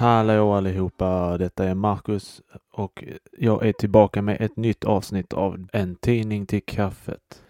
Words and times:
Hallå 0.00 0.52
allihopa, 0.52 1.38
detta 1.38 1.64
är 1.64 1.74
Marcus 1.74 2.42
och 2.72 3.04
jag 3.38 3.66
är 3.66 3.72
tillbaka 3.72 4.22
med 4.22 4.40
ett 4.40 4.56
nytt 4.56 4.84
avsnitt 4.84 5.32
av 5.32 5.68
En 5.72 5.96
tidning 5.96 6.46
till 6.46 6.62
kaffet. 6.64 7.42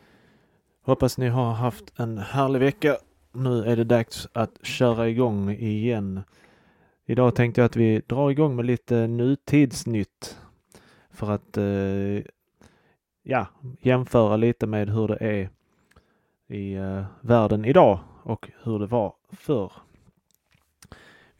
Hoppas 0.85 1.19
ni 1.19 1.29
har 1.29 1.53
haft 1.53 1.99
en 1.99 2.19
härlig 2.19 2.61
vecka. 2.61 2.97
Nu 3.33 3.65
är 3.65 3.77
det 3.77 3.85
dags 3.85 4.29
att 4.33 4.67
köra 4.67 5.09
igång 5.09 5.51
igen. 5.51 6.21
Idag 7.07 7.35
tänkte 7.35 7.61
jag 7.61 7.67
att 7.67 7.77
vi 7.77 8.03
drar 8.07 8.31
igång 8.31 8.57
med 8.57 8.65
lite 8.65 9.07
nutidsnytt 9.07 10.39
för 11.11 11.31
att 11.31 11.57
eh, 11.57 12.25
ja, 13.23 13.47
jämföra 13.81 14.37
lite 14.37 14.67
med 14.67 14.91
hur 14.91 15.09
det 15.09 15.19
är 15.21 15.51
i 16.49 16.75
eh, 16.75 17.05
världen 17.21 17.65
idag 17.65 18.01
och 18.23 18.51
hur 18.63 18.79
det 18.79 18.87
var 18.87 19.15
förr. 19.33 19.73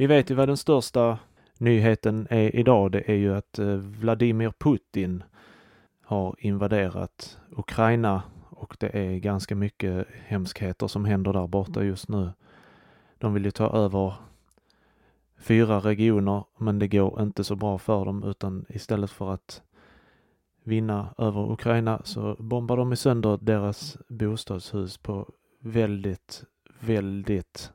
Vi 0.01 0.07
vet 0.07 0.31
ju 0.31 0.35
vad 0.35 0.49
den 0.49 0.57
största 0.57 1.19
nyheten 1.59 2.27
är 2.31 2.57
idag. 2.57 2.93
Det 2.93 3.11
är 3.11 3.15
ju 3.15 3.35
att 3.35 3.59
eh, 3.59 3.75
Vladimir 3.75 4.53
Putin 4.59 5.23
har 6.05 6.37
invaderat 6.39 7.39
Ukraina 7.51 8.23
och 8.51 8.77
det 8.81 8.89
är 8.99 9.19
ganska 9.19 9.55
mycket 9.55 10.07
hemskheter 10.27 10.87
som 10.87 11.05
händer 11.05 11.33
där 11.33 11.47
borta 11.47 11.85
just 11.85 12.09
nu. 12.09 12.31
De 13.19 13.35
vill 13.35 13.45
ju 13.45 13.51
ta 13.51 13.71
över 13.71 14.15
fyra 15.39 15.79
regioner 15.81 16.45
men 16.59 16.79
det 16.79 16.89
går 16.89 17.23
inte 17.23 17.45
så 17.45 17.57
bra 17.57 17.79
för 17.79 18.05
dem 18.05 18.23
utan 18.23 18.67
istället 18.69 19.11
för 19.11 19.33
att 19.33 19.63
vinna 20.65 21.15
över 21.19 21.53
Ukraina 21.53 22.01
så 22.05 22.37
bombar 22.39 22.77
de 22.77 22.97
sönder 22.97 23.39
deras 23.43 23.99
bostadshus 24.09 24.99
på 24.99 25.29
väldigt, 25.61 26.45
väldigt 26.81 27.73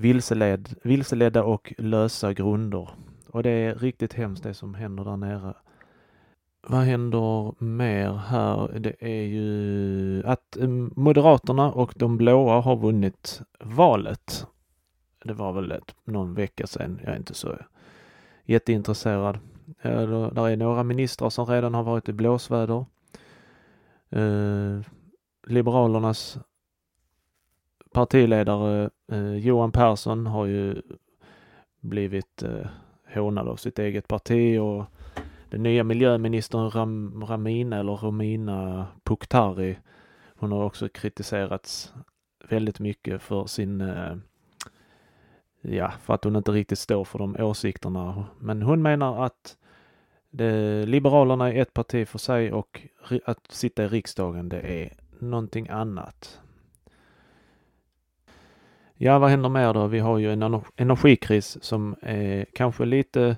vilseled, 0.00 0.74
vilseledda 0.82 1.42
och 1.44 1.74
lösa 1.78 2.32
grunder. 2.32 2.88
Och 3.28 3.42
det 3.42 3.50
är 3.50 3.74
riktigt 3.74 4.12
hemskt 4.12 4.42
det 4.42 4.54
som 4.54 4.74
händer 4.74 5.04
där 5.04 5.16
nere. 5.16 5.54
Vad 6.68 6.80
händer 6.80 7.54
mer 7.64 8.12
här? 8.12 8.78
Det 8.78 8.94
är 9.00 9.22
ju 9.22 10.22
att 10.26 10.56
mm, 10.56 10.92
Moderaterna 10.96 11.72
och 11.72 11.92
de 11.96 12.16
blåa 12.16 12.60
har 12.60 12.76
vunnit 12.76 13.40
valet. 13.60 14.46
Det 15.24 15.32
var 15.32 15.52
väl 15.52 15.72
ett, 15.72 15.94
någon 16.04 16.34
vecka 16.34 16.66
sedan. 16.66 17.00
Jag 17.04 17.12
är 17.12 17.16
inte 17.16 17.34
så 17.34 17.56
jätteintresserad. 18.44 19.38
Eh, 19.82 20.30
där 20.30 20.48
är 20.48 20.56
några 20.56 20.82
ministrar 20.82 21.30
som 21.30 21.46
redan 21.46 21.74
har 21.74 21.82
varit 21.82 22.08
i 22.08 22.12
blåsväder. 22.12 22.84
Eh, 24.10 24.80
Liberalernas 25.46 26.38
partiledare 27.92 28.90
eh, 29.12 29.34
Johan 29.34 29.72
Persson 29.72 30.26
har 30.26 30.46
ju 30.46 30.82
blivit 31.80 32.42
eh, 32.42 32.66
hånad 33.14 33.48
av 33.48 33.56
sitt 33.56 33.78
eget 33.78 34.08
parti 34.08 34.58
och 34.58 34.84
den 35.50 35.62
nya 35.62 35.84
miljöministern 35.84 36.70
Ram, 36.70 37.24
Ramina 37.24 37.78
eller 37.78 37.92
Romina 37.92 38.86
Puktari 39.04 39.76
hon 40.40 40.52
har 40.52 40.64
också 40.64 40.88
kritiserats 40.88 41.94
väldigt 42.48 42.80
mycket 42.80 43.22
för 43.22 43.46
sin 43.46 43.80
eh, 43.80 44.16
ja, 45.60 45.92
för 46.02 46.14
att 46.14 46.24
hon 46.24 46.36
inte 46.36 46.50
riktigt 46.50 46.78
står 46.78 47.04
för 47.04 47.18
de 47.18 47.36
åsikterna. 47.36 48.24
Men 48.38 48.62
hon 48.62 48.82
menar 48.82 49.24
att 49.24 49.56
det, 50.30 50.86
Liberalerna 50.86 51.52
är 51.52 51.62
ett 51.62 51.74
parti 51.74 52.08
för 52.08 52.18
sig 52.18 52.52
och 52.52 52.82
att 53.24 53.50
sitta 53.50 53.84
i 53.84 53.88
riksdagen 53.88 54.48
det 54.48 54.60
är 54.60 54.92
någonting 55.18 55.68
annat. 55.68 56.40
Ja, 59.02 59.18
vad 59.18 59.30
händer 59.30 59.48
mer 59.48 59.74
då? 59.74 59.86
Vi 59.86 59.98
har 59.98 60.18
ju 60.18 60.32
en 60.32 60.62
energikris 60.76 61.64
som 61.64 61.96
är 62.02 62.46
kanske 62.52 62.84
lite 62.84 63.36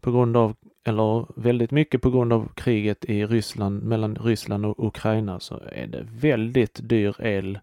på 0.00 0.12
grund 0.12 0.36
av, 0.36 0.56
eller 0.84 1.26
väldigt 1.40 1.70
mycket 1.70 2.02
på 2.02 2.10
grund 2.10 2.32
av 2.32 2.48
kriget 2.54 3.04
i 3.04 3.26
Ryssland, 3.26 3.82
mellan 3.82 4.16
Ryssland 4.16 4.66
och 4.66 4.86
Ukraina 4.86 5.40
så 5.40 5.60
är 5.72 5.86
det 5.86 6.06
väldigt 6.10 6.80
dyr 6.82 7.16
el 7.20 7.58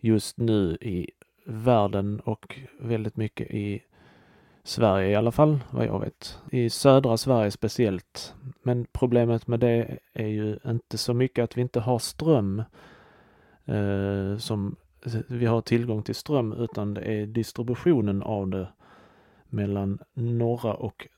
just 0.00 0.38
nu 0.38 0.78
i 0.80 1.10
världen 1.44 2.20
och 2.20 2.58
väldigt 2.80 3.16
mycket 3.16 3.50
i 3.50 3.82
Sverige 4.64 5.10
i 5.10 5.14
alla 5.14 5.32
fall, 5.32 5.58
vad 5.70 5.86
jag 5.86 6.00
vet. 6.00 6.38
I 6.50 6.70
södra 6.70 7.16
Sverige 7.16 7.50
speciellt. 7.50 8.34
Men 8.62 8.86
problemet 8.92 9.46
med 9.46 9.60
det 9.60 9.98
är 10.12 10.28
ju 10.28 10.58
inte 10.66 10.98
så 10.98 11.14
mycket 11.14 11.42
att 11.42 11.56
vi 11.56 11.60
inte 11.60 11.80
har 11.80 11.98
ström 11.98 12.62
eh, 13.64 14.38
som 14.38 14.76
vi 15.28 15.46
har 15.46 15.60
tillgång 15.60 16.02
till 16.02 16.14
ström 16.14 16.52
utan 16.52 16.94
det 16.94 17.00
är 17.00 17.26
distributionen 17.26 18.22
av 18.22 18.48
det 18.48 18.68
mellan 19.48 19.98
norra 20.14 20.74
och 20.74 21.08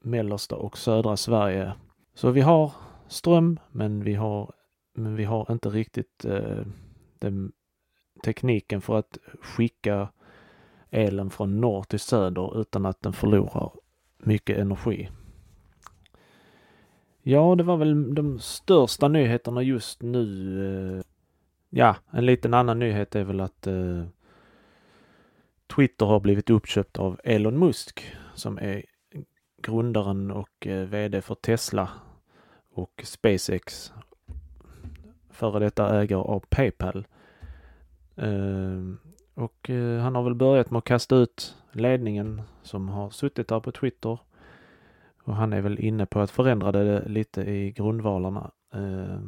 mellersta 0.00 0.56
och 0.56 0.78
södra 0.78 1.16
Sverige. 1.16 1.72
Så 2.14 2.30
vi 2.30 2.40
har 2.40 2.72
ström 3.08 3.58
men 3.70 4.04
vi 4.04 4.14
har, 4.14 4.52
men 4.94 5.16
vi 5.16 5.24
har 5.24 5.52
inte 5.52 5.68
riktigt 5.68 6.24
eh, 6.24 6.66
den 7.18 7.52
tekniken 8.24 8.80
för 8.80 8.98
att 8.98 9.18
skicka 9.42 10.08
elen 10.90 11.30
från 11.30 11.60
norr 11.60 11.82
till 11.82 12.00
söder 12.00 12.60
utan 12.60 12.86
att 12.86 13.02
den 13.02 13.12
förlorar 13.12 13.70
mycket 14.18 14.58
energi. 14.58 15.08
Ja, 17.22 17.54
det 17.54 17.62
var 17.62 17.76
väl 17.76 18.14
de 18.14 18.38
största 18.38 19.08
nyheterna 19.08 19.62
just 19.62 20.02
nu. 20.02 20.96
Eh, 20.96 21.02
Ja, 21.74 21.96
en 22.10 22.26
liten 22.26 22.54
annan 22.54 22.78
nyhet 22.78 23.14
är 23.14 23.24
väl 23.24 23.40
att 23.40 23.66
eh, 23.66 24.04
Twitter 25.76 26.06
har 26.06 26.20
blivit 26.20 26.50
uppköpt 26.50 26.98
av 26.98 27.20
Elon 27.24 27.58
Musk 27.58 28.14
som 28.34 28.58
är 28.58 28.84
grundaren 29.62 30.30
och 30.30 30.66
eh, 30.66 30.86
VD 30.86 31.22
för 31.22 31.34
Tesla 31.34 31.88
och 32.74 33.02
SpaceX. 33.04 33.92
Före 35.30 35.58
detta 35.58 36.00
ägare 36.00 36.20
av 36.20 36.40
Paypal. 36.48 37.06
Eh, 38.16 38.82
och 39.34 39.70
eh, 39.70 40.00
han 40.00 40.14
har 40.14 40.22
väl 40.22 40.34
börjat 40.34 40.70
med 40.70 40.78
att 40.78 40.84
kasta 40.84 41.16
ut 41.16 41.56
ledningen 41.72 42.42
som 42.62 42.88
har 42.88 43.10
suttit 43.10 43.48
där 43.48 43.60
på 43.60 43.72
Twitter. 43.72 44.18
Och 45.22 45.36
han 45.36 45.52
är 45.52 45.60
väl 45.60 45.80
inne 45.80 46.06
på 46.06 46.20
att 46.20 46.30
förändra 46.30 46.72
det 46.72 47.08
lite 47.08 47.42
i 47.42 47.72
grundvalarna. 47.72 48.50
Eh, 48.74 49.18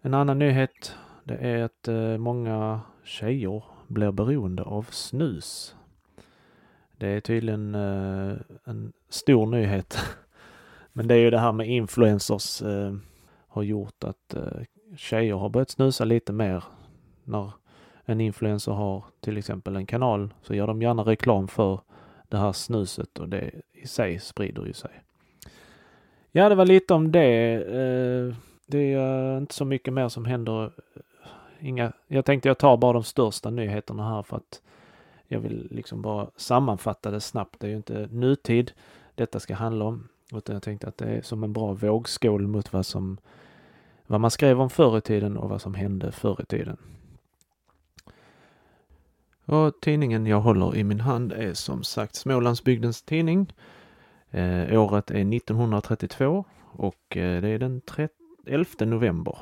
en 0.00 0.14
annan 0.14 0.38
nyhet 0.38 0.94
det 1.28 1.36
är 1.36 1.62
att 1.62 1.88
eh, 1.88 2.18
många 2.18 2.80
tjejer 3.04 3.62
blir 3.86 4.10
beroende 4.10 4.62
av 4.62 4.82
snus. 4.82 5.76
Det 6.96 7.08
är 7.08 7.20
tydligen 7.20 7.74
eh, 7.74 8.36
en 8.64 8.92
stor 9.08 9.46
nyhet. 9.46 9.98
Men 10.92 11.08
det 11.08 11.14
är 11.14 11.18
ju 11.18 11.30
det 11.30 11.38
här 11.38 11.52
med 11.52 11.68
influencers 11.68 12.62
eh, 12.62 12.94
har 13.48 13.62
gjort 13.62 14.04
att 14.04 14.36
tjejer 14.96 15.34
har 15.34 15.48
börjat 15.48 15.70
snusa 15.70 16.04
lite 16.04 16.32
mer. 16.32 16.64
När 17.24 17.52
en 18.04 18.20
influencer 18.20 18.72
har 18.72 19.04
till 19.20 19.36
exempel 19.36 19.76
en 19.76 19.86
kanal 19.86 20.34
så 20.42 20.54
gör 20.54 20.66
de 20.66 20.82
gärna 20.82 21.02
reklam 21.02 21.48
för 21.48 21.80
det 22.28 22.36
här 22.36 22.52
snuset 22.52 23.18
och 23.18 23.28
det 23.28 23.50
i 23.72 23.86
sig 23.86 24.18
sprider 24.18 24.66
ju 24.66 24.72
sig. 24.72 24.90
Ja, 26.30 26.48
det 26.48 26.54
var 26.54 26.66
lite 26.66 26.94
om 26.94 27.12
det. 27.12 27.58
Det 28.66 28.92
är 28.92 29.38
inte 29.38 29.54
så 29.54 29.64
mycket 29.64 29.92
mer 29.94 30.08
som 30.08 30.24
händer 30.24 30.72
inga, 31.60 31.92
jag 32.06 32.24
tänkte 32.24 32.48
jag 32.48 32.58
tar 32.58 32.76
bara 32.76 32.92
de 32.92 33.04
största 33.04 33.50
nyheterna 33.50 34.08
här 34.08 34.22
för 34.22 34.36
att 34.36 34.62
jag 35.28 35.40
vill 35.40 35.68
liksom 35.70 36.02
bara 36.02 36.30
sammanfatta 36.36 37.10
det 37.10 37.20
snabbt. 37.20 37.60
Det 37.60 37.66
är 37.66 37.70
ju 37.70 37.76
inte 37.76 38.08
nutid 38.12 38.72
detta 39.14 39.40
ska 39.40 39.54
handla 39.54 39.84
om, 39.84 40.08
utan 40.32 40.54
jag 40.54 40.62
tänkte 40.62 40.88
att 40.88 40.98
det 40.98 41.04
är 41.04 41.22
som 41.22 41.44
en 41.44 41.52
bra 41.52 41.72
vågskål 41.72 42.46
mot 42.46 42.72
vad 42.72 42.86
som 42.86 43.18
vad 44.06 44.20
man 44.20 44.30
skrev 44.30 44.60
om 44.60 44.70
förr 44.70 44.98
i 44.98 45.00
tiden 45.00 45.36
och 45.36 45.48
vad 45.48 45.62
som 45.62 45.74
hände 45.74 46.12
förr 46.12 46.40
i 46.42 46.44
tiden. 46.44 46.76
Och 49.44 49.80
tidningen 49.80 50.26
jag 50.26 50.40
håller 50.40 50.76
i 50.76 50.84
min 50.84 51.00
hand 51.00 51.32
är 51.32 51.54
som 51.54 51.82
sagt 51.82 52.14
Smålandsbygdens 52.14 53.02
tidning. 53.02 53.52
Eh, 54.30 54.82
året 54.82 55.10
är 55.10 55.34
1932 55.34 56.44
och 56.60 57.16
eh, 57.16 57.42
det 57.42 57.48
är 57.48 57.58
den 57.58 57.82
11 58.46 58.68
november 58.80 59.38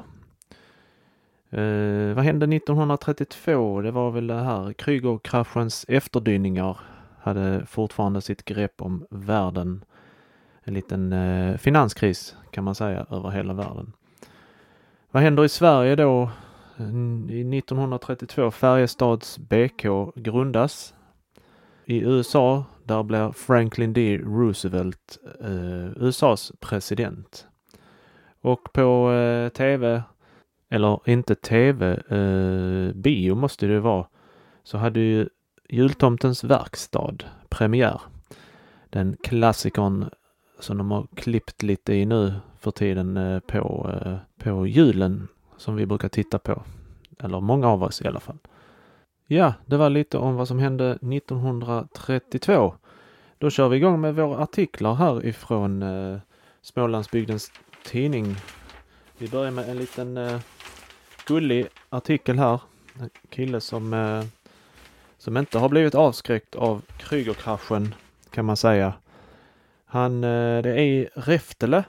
Eh, 1.51 2.15
vad 2.15 2.25
hände 2.25 2.57
1932? 2.57 3.81
Det 3.81 3.91
var 3.91 4.11
väl 4.11 4.27
det 4.27 4.35
här 4.35 4.73
Krügerkraschens 4.73 5.85
efterdyningar 5.89 6.79
hade 7.19 7.67
fortfarande 7.67 8.21
sitt 8.21 8.45
grepp 8.45 8.83
om 8.83 9.07
världen. 9.11 9.85
En 10.65 10.75
liten 10.75 11.13
eh, 11.13 11.57
finanskris 11.57 12.37
kan 12.51 12.65
man 12.65 12.75
säga 12.75 13.07
över 13.11 13.31
hela 13.31 13.55
världen. 13.55 13.93
Vad 15.11 15.23
händer 15.23 15.45
i 15.45 15.49
Sverige 15.49 15.97
då? 15.97 16.31
Mm, 16.79 17.31
I 17.31 17.59
1932 17.59 18.51
Färjestads 18.51 19.39
BK 19.39 20.13
grundas. 20.15 20.95
I 21.85 22.01
USA, 22.01 22.65
där 22.85 23.03
blir 23.03 23.33
Franklin 23.33 23.93
D. 23.93 24.19
Roosevelt 24.19 25.19
eh, 25.41 25.87
USAs 25.97 26.53
president. 26.61 27.47
Och 28.41 28.73
på 28.73 29.13
eh, 29.13 29.49
TV 29.49 30.03
eller 30.71 31.09
inte 31.09 31.35
tv, 31.35 31.93
eh, 32.09 32.95
bio 32.95 33.35
måste 33.35 33.67
det 33.67 33.81
vara, 33.81 34.07
så 34.63 34.79
hade 34.79 35.01
ju 35.01 35.29
Jultomtens 35.69 36.45
verkstad 36.45 37.17
premiär. 37.49 38.01
Den 38.91 39.17
klassikern 39.23 40.11
som 40.59 40.79
de 40.79 40.91
har 40.91 41.07
klippt 41.15 41.63
lite 41.63 41.95
i 41.95 42.07
nu 42.07 42.35
för 42.59 42.71
tiden 42.71 43.17
eh, 43.17 43.41
på, 43.41 43.91
eh, 43.93 44.17
på 44.39 44.67
julen 44.67 45.29
som 45.57 45.77
vi 45.77 45.87
brukar 45.87 46.09
titta 46.09 46.39
på. 46.39 46.63
Eller 47.19 47.41
många 47.41 47.69
av 47.69 47.83
oss 47.83 48.03
i 48.03 48.09
alla 48.09 48.21
fall. 48.21 48.39
Ja, 49.27 49.55
det 49.67 49.77
var 49.77 49.91
lite 49.91 50.19
om 50.19 50.35
vad 50.35 50.49
som 50.49 50.59
hände 50.59 50.91
1932. 50.91 52.75
Då 53.39 53.51
kör 53.51 53.69
vi 53.69 53.77
igång 53.77 54.01
med 54.01 54.15
våra 54.15 54.39
artiklar 54.39 54.95
här 54.95 55.27
ifrån 55.27 55.83
eh, 55.83 56.19
Smålandsbygdens 56.63 57.53
tidning. 57.85 58.37
Vi 59.19 59.29
börjar 59.29 59.51
med 59.51 59.69
en 59.69 59.77
liten 59.77 60.17
eh, 60.17 60.41
gullig 61.27 61.67
artikel 61.89 62.39
här. 62.39 62.61
En 63.01 63.11
kille 63.29 63.61
som, 63.61 63.93
eh, 63.93 64.25
som 65.19 65.37
inte 65.37 65.59
har 65.59 65.69
blivit 65.69 65.95
avskräckt 65.95 66.55
av 66.55 66.83
Krügerkraschen 66.99 67.95
kan 68.31 68.45
man 68.45 68.57
säga. 68.57 68.95
Han, 69.85 70.25
eh, 70.25 70.63
det 70.63 70.71
är 70.71 70.79
i 70.79 71.09
Reftele. 71.15 71.85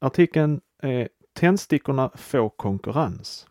Artikeln 0.00 0.60
är 0.82 1.08
Tändstickorna 1.32 2.10
får 2.14 2.48
konkurrens. 2.48 3.46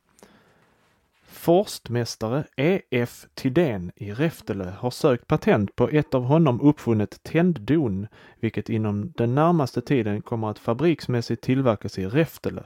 Forstmästare 1.24 2.44
E.F. 2.56 3.26
Tidén 3.34 3.92
i 3.96 4.12
Reftele 4.12 4.74
har 4.78 4.92
sökt 4.92 5.28
patent 5.28 5.76
på 5.76 5.90
ett 5.90 6.14
av 6.14 6.24
honom 6.24 6.62
uppfunnet 6.62 7.24
tänddon, 7.24 8.08
vilket 8.40 8.70
inom 8.70 9.12
den 9.12 9.36
närmaste 9.36 9.82
tiden 9.82 10.22
kommer 10.22 10.50
att 10.50 10.60
fabriksmässigt 10.60 11.44
tillverkas 11.44 12.00
i 12.00 12.06
Reftele. 12.08 12.64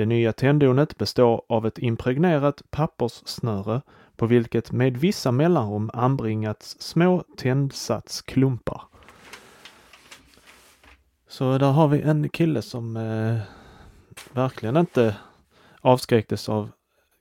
Det 0.00 0.06
nya 0.06 0.32
tänddonet 0.32 0.98
består 0.98 1.42
av 1.48 1.66
ett 1.66 1.78
impregnerat 1.78 2.62
papperssnöre 2.70 3.82
på 4.16 4.26
vilket 4.26 4.72
med 4.72 4.96
vissa 4.96 5.32
mellanrum 5.32 5.90
anbringats 5.94 6.76
små 6.80 7.24
tändsatsklumpar. 7.36 8.82
Så 11.28 11.58
där 11.58 11.70
har 11.70 11.88
vi 11.88 12.00
en 12.00 12.28
kille 12.28 12.62
som 12.62 12.96
eh, 12.96 13.40
verkligen 14.32 14.76
inte 14.76 15.16
avskräcktes 15.80 16.48
av 16.48 16.70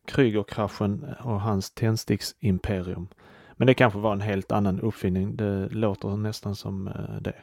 Krügerkraschen 0.07 1.15
och 1.23 1.41
hans 1.41 1.71
tändsticksimperium. 1.71 3.07
Men 3.53 3.67
det 3.67 3.73
kanske 3.73 3.99
var 3.99 4.13
en 4.13 4.21
helt 4.21 4.51
annan 4.51 4.79
uppfinning. 4.79 5.35
Det 5.35 5.69
låter 5.69 6.17
nästan 6.17 6.55
som 6.55 6.87
eh, 6.87 7.21
det. 7.21 7.35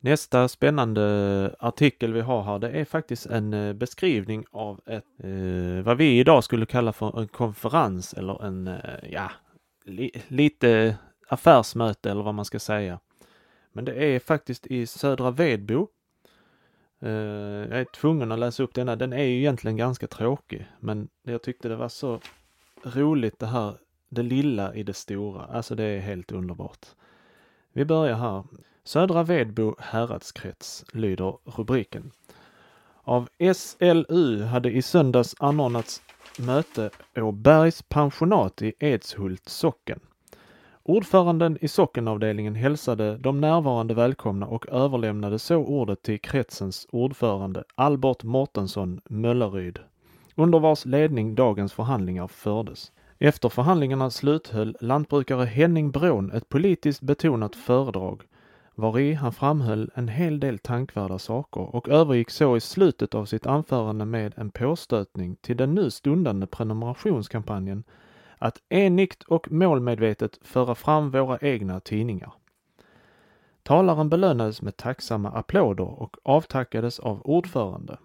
Nästa 0.00 0.48
spännande 0.48 1.54
artikel 1.58 2.12
vi 2.12 2.20
har 2.20 2.42
här, 2.42 2.58
det 2.58 2.70
är 2.70 2.84
faktiskt 2.84 3.26
en 3.26 3.54
eh, 3.54 3.72
beskrivning 3.72 4.44
av 4.50 4.80
ett, 4.86 5.04
eh, 5.18 5.84
vad 5.84 5.96
vi 5.96 6.18
idag 6.18 6.44
skulle 6.44 6.66
kalla 6.66 6.92
för 6.92 7.20
en 7.20 7.28
konferens 7.28 8.14
eller 8.14 8.44
en, 8.44 8.68
eh, 8.68 9.10
ja, 9.10 9.30
li, 9.84 10.22
lite 10.28 10.96
affärsmöte 11.28 12.10
eller 12.10 12.22
vad 12.22 12.34
man 12.34 12.44
ska 12.44 12.58
säga. 12.58 13.00
Men 13.72 13.84
det 13.84 14.04
är 14.04 14.20
faktiskt 14.20 14.66
i 14.66 14.86
Södra 14.86 15.30
Vedbo. 15.30 15.88
Eh, 17.00 17.10
jag 17.10 17.80
är 17.80 17.84
tvungen 17.84 18.32
att 18.32 18.38
läsa 18.38 18.62
upp 18.62 18.74
denna. 18.74 18.96
Den 18.96 19.12
är 19.12 19.24
ju 19.24 19.38
egentligen 19.38 19.76
ganska 19.76 20.06
tråkig, 20.06 20.66
men 20.80 21.08
jag 21.22 21.42
tyckte 21.42 21.68
det 21.68 21.76
var 21.76 21.88
så 21.88 22.20
roligt 22.82 23.38
det 23.38 23.46
här, 23.46 23.74
det 24.08 24.22
lilla 24.22 24.74
i 24.74 24.82
det 24.82 24.94
stora. 24.94 25.44
Alltså 25.44 25.74
det 25.74 25.84
är 25.84 26.00
helt 26.00 26.32
underbart. 26.32 26.86
Vi 27.72 27.84
börjar 27.84 28.16
här. 28.16 28.44
Södra 28.88 29.22
Vedbo 29.22 29.74
häradskrets 29.78 30.84
lyder 30.92 31.36
rubriken. 31.44 32.10
Av 33.04 33.28
SLU 33.54 34.42
hade 34.42 34.70
i 34.70 34.82
söndags 34.82 35.34
anordnats 35.38 36.02
möte 36.38 36.90
Åbergs 37.16 37.82
pensionat 37.82 38.62
i 38.62 38.72
Edshult 38.78 39.48
socken. 39.48 40.00
Ordföranden 40.82 41.58
i 41.60 41.68
sockenavdelningen 41.68 42.54
hälsade 42.54 43.16
de 43.18 43.40
närvarande 43.40 43.94
välkomna 43.94 44.46
och 44.46 44.68
överlämnade 44.68 45.38
så 45.38 45.56
ordet 45.56 46.02
till 46.02 46.20
kretsens 46.20 46.86
ordförande 46.90 47.64
Albert 47.74 48.22
Mårtensson 48.22 49.00
Mölleryd, 49.08 49.78
under 50.34 50.58
vars 50.58 50.84
ledning 50.84 51.34
dagens 51.34 51.72
förhandlingar 51.72 52.28
fördes. 52.28 52.92
Efter 53.18 53.48
förhandlingarna 53.48 54.10
sluthöll 54.10 54.76
lantbrukare 54.80 55.44
Henning 55.44 55.90
Brån 55.90 56.32
ett 56.32 56.48
politiskt 56.48 57.00
betonat 57.00 57.56
föredrag 57.56 58.22
vari 58.78 59.12
han 59.12 59.32
framhöll 59.32 59.90
en 59.94 60.08
hel 60.08 60.40
del 60.40 60.58
tankvärda 60.58 61.18
saker 61.18 61.60
och 61.76 61.88
övergick 61.88 62.30
så 62.30 62.56
i 62.56 62.60
slutet 62.60 63.14
av 63.14 63.24
sitt 63.24 63.46
anförande 63.46 64.04
med 64.04 64.34
en 64.36 64.50
påstötning 64.50 65.36
till 65.36 65.56
den 65.56 65.74
nu 65.74 65.90
stundande 65.90 66.46
prenumerationskampanjen 66.46 67.84
att 68.38 68.62
enigt 68.68 69.22
och 69.22 69.52
målmedvetet 69.52 70.38
föra 70.42 70.74
fram 70.74 71.10
våra 71.10 71.38
egna 71.38 71.80
tidningar. 71.80 72.32
Talaren 73.62 74.08
belönades 74.08 74.62
med 74.62 74.76
tacksamma 74.76 75.30
applåder 75.30 76.02
och 76.02 76.16
avtackades 76.22 76.98
av 76.98 77.22
ordförande. 77.24 77.98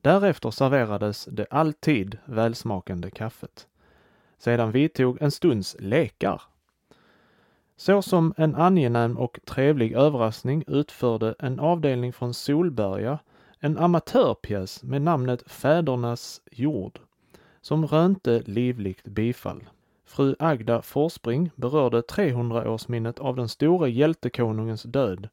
Därefter 0.00 0.50
serverades 0.50 1.24
det 1.24 1.46
alltid 1.50 2.18
välsmakande 2.24 3.10
kaffet. 3.10 3.66
Sedan 4.38 4.70
vidtog 4.70 5.22
en 5.22 5.30
stunds 5.30 5.76
lekar. 5.78 6.42
Så 7.76 8.02
som 8.02 8.34
en 8.36 8.54
angenäm 8.54 9.18
och 9.18 9.38
trevlig 9.44 9.92
överraskning 9.92 10.64
utförde 10.66 11.34
en 11.38 11.60
avdelning 11.60 12.12
från 12.12 12.34
Solberga 12.34 13.18
en 13.60 13.78
amatörpjäs 13.78 14.82
med 14.82 15.02
namnet 15.02 15.50
Fädernas 15.50 16.40
jord 16.50 16.98
som 17.60 17.86
rönte 17.86 18.42
livligt 18.46 19.04
bifall. 19.04 19.64
Fru 20.04 20.34
Agda 20.38 20.82
Forspring 20.82 21.50
berörde 21.56 22.00
300-årsminnet 22.00 23.18
av 23.18 23.36
den 23.36 23.48
store 23.48 23.90
hjältekonungens 23.90 24.82
död, 24.82 25.28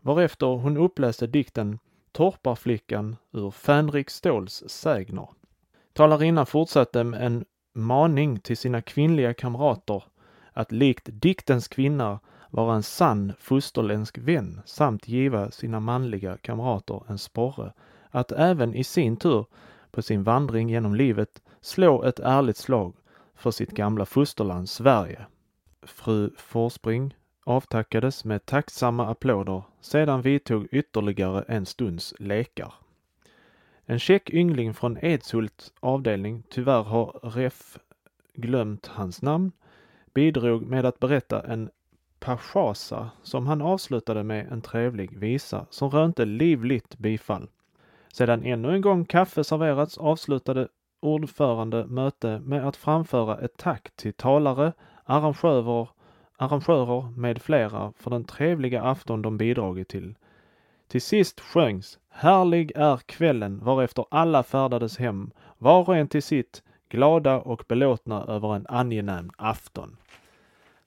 varefter 0.00 0.46
hon 0.46 0.76
uppläste 0.76 1.26
dikten 1.26 1.78
Torparflickan 2.12 3.16
ur 3.32 3.50
Fänrik 3.50 4.10
Ståls 4.10 4.64
sägner. 4.66 5.28
Talarinnan 5.92 6.46
fortsatte 6.46 7.04
med 7.04 7.26
en 7.26 7.44
maning 7.72 8.40
till 8.40 8.56
sina 8.56 8.82
kvinnliga 8.82 9.34
kamrater 9.34 10.02
att 10.52 10.72
likt 10.72 11.08
diktens 11.12 11.68
kvinna 11.68 12.20
vara 12.50 12.74
en 12.74 12.82
sann 12.82 13.32
fosterländsk 13.38 14.18
vän 14.18 14.60
samt 14.64 15.08
giva 15.08 15.50
sina 15.50 15.80
manliga 15.80 16.36
kamrater 16.36 17.02
en 17.08 17.18
sporre 17.18 17.72
att 18.10 18.32
även 18.32 18.74
i 18.74 18.84
sin 18.84 19.16
tur 19.16 19.46
på 19.90 20.02
sin 20.02 20.22
vandring 20.22 20.70
genom 20.70 20.94
livet 20.94 21.42
slå 21.60 22.02
ett 22.02 22.20
ärligt 22.20 22.56
slag 22.56 22.94
för 23.34 23.50
sitt 23.50 23.70
gamla 23.70 24.06
fosterland 24.06 24.68
Sverige. 24.68 25.26
Fru 25.82 26.30
Forspring 26.36 27.14
avtackades 27.44 28.24
med 28.24 28.46
tacksamma 28.46 29.08
applåder. 29.08 29.62
Sedan 29.80 30.22
vidtog 30.22 30.68
ytterligare 30.70 31.44
en 31.48 31.66
stunds 31.66 32.14
lekar. 32.18 32.74
En 33.84 33.98
käck 33.98 34.30
yngling 34.30 34.74
från 34.74 34.98
Edshult 35.02 35.72
avdelning, 35.80 36.42
tyvärr 36.48 36.82
har 36.82 37.20
Ref 37.22 37.78
glömt 38.34 38.86
hans 38.86 39.22
namn, 39.22 39.52
bidrog 40.14 40.66
med 40.66 40.84
att 40.84 40.98
berätta 40.98 41.42
en 41.42 41.70
paschasa 42.20 43.10
som 43.22 43.46
han 43.46 43.62
avslutade 43.62 44.22
med 44.22 44.52
en 44.52 44.62
trevlig 44.62 45.18
visa 45.18 45.66
som 45.70 45.90
rönte 45.90 46.24
livligt 46.24 46.98
bifall. 46.98 47.48
Sedan 48.12 48.44
ännu 48.44 48.74
en 48.74 48.80
gång 48.80 49.04
kaffe 49.04 49.44
serverats 49.44 49.98
avslutade 49.98 50.68
ordförande 51.00 51.86
möte 51.86 52.40
med 52.44 52.68
att 52.68 52.76
framföra 52.76 53.38
ett 53.38 53.56
tack 53.56 53.96
till 53.96 54.12
talare, 54.12 54.72
arrangörer, 55.04 55.88
arrangörer 56.36 57.10
med 57.16 57.42
flera 57.42 57.92
för 57.96 58.10
den 58.10 58.24
trevliga 58.24 58.82
afton 58.82 59.22
de 59.22 59.38
bidragit 59.38 59.88
till. 59.88 60.14
Till 60.88 61.02
sist 61.02 61.40
sjöngs 61.40 61.98
Härlig 62.08 62.72
är 62.74 62.96
kvällen 62.96 63.64
varefter 63.64 64.04
alla 64.10 64.42
färdades 64.42 64.98
hem, 64.98 65.30
var 65.58 65.88
och 65.88 65.96
en 65.96 66.08
till 66.08 66.22
sitt, 66.22 66.62
glada 66.92 67.40
och 67.40 67.64
belåtna 67.68 68.24
över 68.24 68.56
en 68.56 68.66
angenäm 68.68 69.30
afton. 69.36 69.96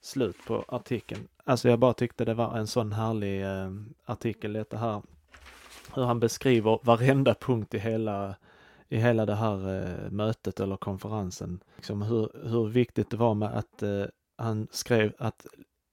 Slut 0.00 0.36
på 0.46 0.64
artikeln. 0.68 1.28
Alltså 1.44 1.68
jag 1.68 1.78
bara 1.78 1.92
tyckte 1.92 2.24
det 2.24 2.34
var 2.34 2.56
en 2.56 2.66
sån 2.66 2.92
härlig 2.92 3.44
eh, 3.44 3.70
artikel 4.04 4.52
detta 4.52 4.76
här. 4.76 5.02
Hur 5.94 6.04
han 6.04 6.20
beskriver 6.20 6.78
varenda 6.82 7.34
punkt 7.34 7.74
i 7.74 7.78
hela 7.78 8.34
i 8.88 8.96
hela 8.96 9.26
det 9.26 9.34
här 9.34 9.74
eh, 9.74 10.10
mötet 10.10 10.60
eller 10.60 10.76
konferensen. 10.76 11.60
Liksom 11.76 12.02
hur, 12.02 12.48
hur 12.48 12.68
viktigt 12.68 13.10
det 13.10 13.16
var 13.16 13.34
med 13.34 13.58
att 13.58 13.82
eh, 13.82 14.04
han 14.38 14.68
skrev 14.70 15.12
att, 15.18 15.46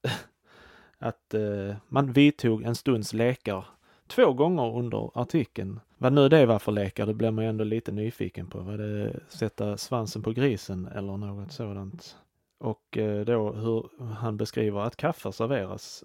att 0.98 1.34
eh, 1.34 1.75
man 1.88 2.12
vidtog 2.12 2.63
en 2.63 2.75
stunds 2.75 3.13
lekar 3.13 3.65
två 4.07 4.33
gånger 4.33 4.77
under 4.77 5.12
artikeln. 5.13 5.79
Vad 5.98 6.13
nu 6.13 6.29
det 6.29 6.45
var 6.45 6.60
för 6.60 6.72
lekar, 6.72 7.05
det 7.05 7.13
blir 7.13 7.31
man 7.31 7.43
ju 7.43 7.50
ändå 7.50 7.63
lite 7.63 7.91
nyfiken 7.91 8.48
på. 8.48 8.60
Var 8.60 8.77
det 8.77 9.19
sätta 9.29 9.77
svansen 9.77 10.24
på 10.24 10.31
grisen 10.31 10.88
eller 10.88 11.17
något 11.17 11.51
sådant? 11.51 12.15
Och 12.63 12.98
eh, 12.98 13.25
då 13.25 13.51
hur 13.51 14.03
han 14.13 14.38
beskriver 14.38 14.81
att 14.81 14.95
kaffe 14.95 15.31
serveras. 15.31 16.03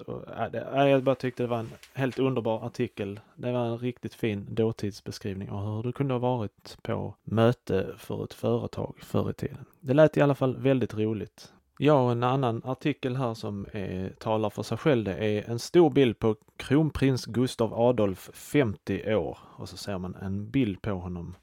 jag 0.73 1.03
bara 1.03 1.15
tyckte 1.15 1.43
det 1.43 1.47
var 1.47 1.59
en 1.59 1.71
helt 1.95 2.19
underbar 2.19 2.67
artikel. 2.67 3.21
Det 3.35 3.53
var 3.53 3.67
en 3.67 3.79
riktigt 3.79 4.15
fin 4.15 4.47
dåtidsbeskrivning 4.51 5.51
av 5.51 5.77
hur 5.77 5.83
det 5.83 5.93
kunde 5.93 6.15
ha 6.15 6.19
varit 6.19 6.79
på 6.83 7.15
möte 7.25 7.95
för 7.97 8.25
ett 8.25 8.35
företag 8.35 8.95
förr 9.03 9.31
i 9.31 9.35
tiden. 9.35 9.65
Det 9.81 9.95
lät 9.95 10.17
i 10.17 10.21
alla 10.21 10.35
fall 10.35 10.57
väldigt 10.57 10.95
roligt. 10.95 11.53
Ja, 11.81 12.05
och 12.05 12.13
en 12.13 12.23
annan 12.23 12.63
artikel 12.65 13.17
här 13.17 13.35
som 13.35 13.67
är, 13.73 14.11
talar 14.19 14.51
för 14.51 14.63
sig 14.63 14.79
själv, 14.79 15.05
det 15.05 15.15
är 15.15 15.51
en 15.51 15.59
stor 15.59 15.91
bild 15.91 16.19
på 16.19 16.37
kronprins 16.57 17.27
Gustav 17.27 17.75
Adolf, 17.75 18.31
50 18.33 19.15
år. 19.15 19.39
Och 19.57 19.69
så 19.69 19.77
ser 19.77 19.99
man 19.99 20.15
en 20.15 20.51
bild 20.51 20.83
på 20.83 20.91
honom 20.91 21.37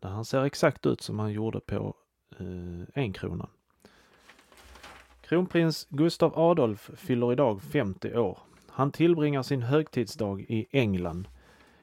där 0.00 0.08
han 0.08 0.24
ser 0.24 0.44
exakt 0.44 0.86
ut 0.86 1.00
som 1.00 1.18
han 1.18 1.32
gjorde 1.32 1.60
på 1.60 1.94
eh, 2.38 2.86
enkronan. 2.94 3.48
Kronprins 5.20 5.86
Gustav 5.90 6.38
Adolf 6.38 6.90
fyller 6.96 7.32
idag 7.32 7.62
50 7.62 8.16
år. 8.16 8.38
Han 8.68 8.92
tillbringar 8.92 9.42
sin 9.42 9.62
högtidsdag 9.62 10.40
i 10.40 10.66
England 10.70 11.28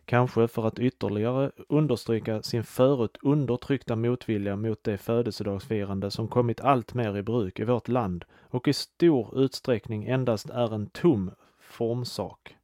Kanske 0.08 0.48
för 0.48 0.68
att 0.68 0.80
ytterligare 0.80 1.52
understryka 1.70 2.44
sin 2.44 2.64
förut 2.64 3.18
undertryckta 3.22 3.96
motvilja 3.96 4.56
mot 4.56 4.84
det 4.84 4.98
födelsedagsfirande 4.98 6.12
som 6.12 6.28
kommit 6.28 6.62
allt 6.62 6.94
mer 6.94 7.18
i 7.18 7.24
bruk 7.24 7.60
i 7.60 7.64
vårt 7.64 7.88
land 7.88 8.26
och 8.42 8.68
i 8.68 8.74
stor 8.74 9.40
utsträckning 9.40 10.06
endast 10.06 10.50
är 10.50 10.74
en 10.74 10.88
tom 10.88 11.32
formsak. 11.60 12.56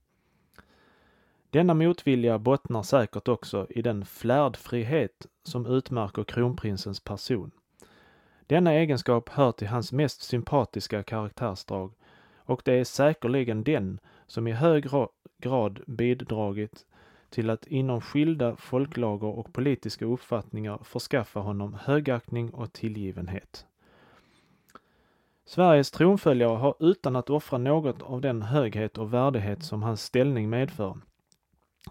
Denna 1.49 1.73
motvilja 1.73 2.39
bottnar 2.39 2.83
säkert 2.83 3.27
också 3.27 3.67
i 3.69 3.81
den 3.81 4.05
flärdfrihet 4.05 5.25
som 5.43 5.65
utmärker 5.65 6.23
kronprinsens 6.23 6.99
person. 6.99 7.51
Denna 8.47 8.73
egenskap 8.73 9.29
hör 9.29 9.51
till 9.51 9.67
hans 9.67 9.91
mest 9.91 10.21
sympatiska 10.21 11.03
karaktärsdrag 11.03 11.93
och 12.37 12.61
det 12.65 12.73
är 12.73 12.83
säkerligen 12.83 13.63
den 13.63 13.99
som 14.27 14.47
i 14.47 14.51
hög 14.51 14.87
grad 15.37 15.79
bidragit 15.87 16.85
till 17.33 17.49
att 17.49 17.67
inom 17.67 18.01
skilda 18.01 18.55
folklager 18.55 19.27
och 19.27 19.53
politiska 19.53 20.05
uppfattningar 20.05 20.79
förskaffa 20.83 21.39
honom 21.39 21.73
högaktning 21.73 22.49
och 22.49 22.73
tillgivenhet. 22.73 23.65
Sveriges 25.45 25.91
tronföljare 25.91 26.57
har 26.57 26.75
utan 26.79 27.15
att 27.15 27.29
offra 27.29 27.57
något 27.57 28.01
av 28.01 28.21
den 28.21 28.41
höghet 28.41 28.97
och 28.97 29.13
värdighet 29.13 29.63
som 29.63 29.83
hans 29.83 30.03
ställning 30.03 30.49
medför 30.49 30.97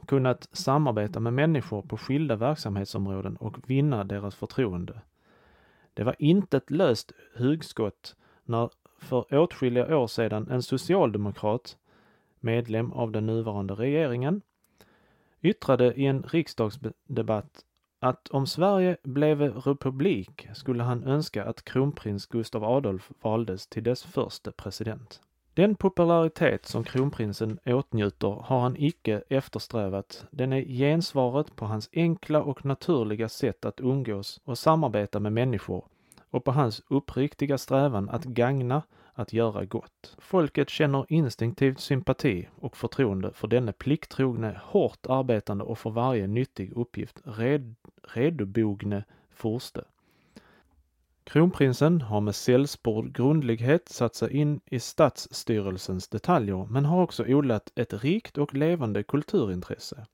kunnat 0.06 0.48
samarbeta 0.52 1.20
med 1.20 1.32
människor 1.32 1.82
på 1.82 1.96
skilda 1.96 2.36
verksamhetsområden 2.36 3.36
och 3.36 3.70
vinna 3.70 4.04
deras 4.04 4.34
förtroende. 4.34 5.00
Det 5.94 6.04
var 6.04 6.16
inte 6.18 6.56
ett 6.56 6.70
löst 6.70 7.12
hugskott 7.38 8.16
när 8.44 8.70
för 8.98 9.34
åtskilliga 9.34 9.96
år 9.98 10.06
sedan 10.06 10.48
en 10.50 10.62
socialdemokrat, 10.62 11.76
medlem 12.40 12.92
av 12.92 13.10
den 13.10 13.26
nuvarande 13.26 13.74
regeringen, 13.74 14.42
yttrade 15.42 15.94
i 15.94 16.06
en 16.06 16.22
riksdagsdebatt 16.22 17.64
att 18.00 18.28
om 18.28 18.46
Sverige 18.46 18.96
blev 19.02 19.42
republik 19.42 20.48
skulle 20.54 20.82
han 20.82 21.04
önska 21.04 21.44
att 21.44 21.64
kronprins 21.64 22.26
Gustav 22.26 22.64
Adolf 22.64 23.10
valdes 23.22 23.66
till 23.66 23.82
dess 23.82 24.02
första 24.02 24.52
president. 24.52 25.20
Den 25.54 25.74
popularitet 25.74 26.66
som 26.66 26.84
kronprinsen 26.84 27.58
åtnjuter 27.66 28.42
har 28.44 28.60
han 28.60 28.76
icke 28.76 29.22
eftersträvat. 29.28 30.26
Den 30.30 30.52
är 30.52 30.62
gensvaret 30.62 31.56
på 31.56 31.66
hans 31.66 31.90
enkla 31.92 32.42
och 32.42 32.64
naturliga 32.64 33.28
sätt 33.28 33.64
att 33.64 33.80
umgås 33.80 34.40
och 34.44 34.58
samarbeta 34.58 35.20
med 35.20 35.32
människor 35.32 35.84
och 36.30 36.44
på 36.44 36.52
hans 36.52 36.82
uppriktiga 36.88 37.58
strävan 37.58 38.08
att 38.08 38.24
gagna 38.24 38.82
att 39.14 39.32
göra 39.32 39.64
gott. 39.64 40.16
Folket 40.18 40.70
känner 40.70 41.06
instinktivt 41.08 41.80
sympati 41.80 42.48
och 42.54 42.76
förtroende 42.76 43.32
för 43.32 43.48
denne 43.48 43.72
plikttrogne, 43.72 44.60
hårt 44.64 45.06
arbetande 45.06 45.64
och 45.64 45.78
för 45.78 45.90
varje 45.90 46.26
nyttig 46.26 46.72
uppgift 46.76 47.20
red, 47.24 47.74
redobogne 48.02 49.04
furste. 49.30 49.84
Kronprinsen 51.24 52.00
har 52.00 52.20
med 52.20 52.34
sällspord 52.34 53.12
grundlighet 53.12 53.88
satt 53.88 54.14
sig 54.14 54.36
in 54.36 54.60
i 54.66 54.80
statsstyrelsens 54.80 56.08
detaljer 56.08 56.66
men 56.70 56.84
har 56.84 57.02
också 57.02 57.24
odlat 57.24 57.72
ett 57.74 58.04
rikt 58.04 58.38
och 58.38 58.54
levande 58.54 59.02
kulturintresse. 59.02 60.06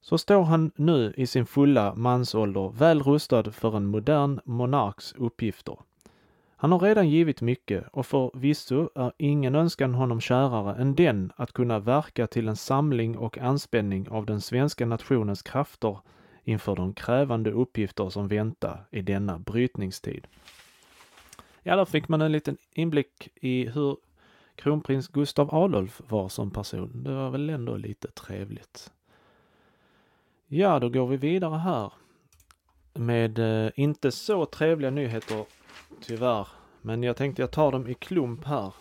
Så 0.00 0.18
står 0.18 0.42
han 0.42 0.70
nu 0.76 1.14
i 1.16 1.26
sin 1.26 1.46
fulla 1.46 1.94
mansålder 1.94 2.72
väl 2.78 3.02
rustad 3.02 3.52
för 3.52 3.76
en 3.76 3.86
modern 3.86 4.40
monarks 4.44 5.12
uppgifter. 5.12 5.76
Han 6.58 6.72
har 6.72 6.78
redan 6.78 7.08
givit 7.08 7.40
mycket 7.40 7.84
och 7.92 8.06
förvisso 8.06 8.90
är 8.94 9.12
ingen 9.16 9.54
önskan 9.54 9.94
honom 9.94 10.20
kärare 10.20 10.74
än 10.80 10.94
den 10.94 11.32
att 11.36 11.52
kunna 11.52 11.78
verka 11.78 12.26
till 12.26 12.48
en 12.48 12.56
samling 12.56 13.18
och 13.18 13.38
anspänning 13.38 14.08
av 14.08 14.26
den 14.26 14.40
svenska 14.40 14.86
nationens 14.86 15.42
krafter 15.42 15.98
inför 16.44 16.76
de 16.76 16.94
krävande 16.94 17.50
uppgifter 17.50 18.08
som 18.08 18.28
väntar 18.28 18.84
i 18.90 19.02
denna 19.02 19.38
brytningstid. 19.38 20.26
Ja, 21.62 21.76
där 21.76 21.84
fick 21.84 22.08
man 22.08 22.22
en 22.22 22.32
liten 22.32 22.56
inblick 22.72 23.28
i 23.34 23.68
hur 23.68 23.96
kronprins 24.54 25.08
Gustav 25.08 25.54
Adolf 25.54 26.00
var 26.08 26.28
som 26.28 26.50
person. 26.50 27.02
Det 27.04 27.14
var 27.14 27.30
väl 27.30 27.50
ändå 27.50 27.76
lite 27.76 28.10
trevligt. 28.10 28.92
Ja, 30.46 30.78
då 30.78 30.88
går 30.88 31.06
vi 31.06 31.16
vidare 31.16 31.58
här 31.58 31.92
med 32.94 33.38
eh, 33.38 33.70
inte 33.74 34.12
så 34.12 34.46
trevliga 34.46 34.90
nyheter 34.90 35.44
Tyvärr. 36.00 36.48
Men 36.82 37.02
jag 37.02 37.16
tänkte 37.16 37.42
jag 37.42 37.50
tar 37.50 37.72
dem 37.72 37.88
i 37.88 37.94
klump 37.94 38.44
här. 38.44 38.74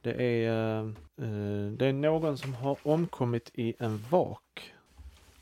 Det 0.00 0.44
är, 0.44 0.50
eh, 0.50 0.86
eh, 1.16 1.72
det 1.72 1.86
är 1.86 1.92
någon 1.92 2.38
som 2.38 2.54
har 2.54 2.78
omkommit 2.82 3.50
i 3.54 3.74
en 3.78 4.04
vak. 4.10 4.74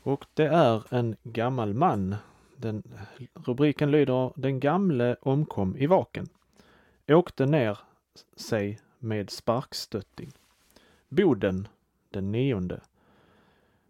Och 0.03 0.25
det 0.33 0.45
är 0.45 0.93
en 0.93 1.15
gammal 1.23 1.73
man. 1.73 2.15
Den, 2.55 2.83
rubriken 3.33 3.91
lyder 3.91 4.31
Den 4.35 4.59
gamle 4.59 5.15
omkom 5.21 5.77
i 5.77 5.85
vaken. 5.85 6.29
Åkte 7.07 7.45
ner 7.45 7.79
sig 8.35 8.79
med 8.99 9.29
sparkstötting. 9.29 10.31
Boden 11.09 11.67
den 12.09 12.31
nionde. 12.31 12.81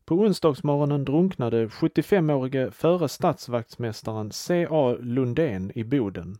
På 0.05 0.15
onsdagsmorgonen 0.15 1.05
drunknade 1.05 1.67
75-årige 1.67 2.71
före 2.71 3.09
stadsvaktsmästaren 3.09 4.31
C.A. 4.31 4.95
Lundén 4.99 5.71
i 5.75 5.83
Boden. 5.83 6.37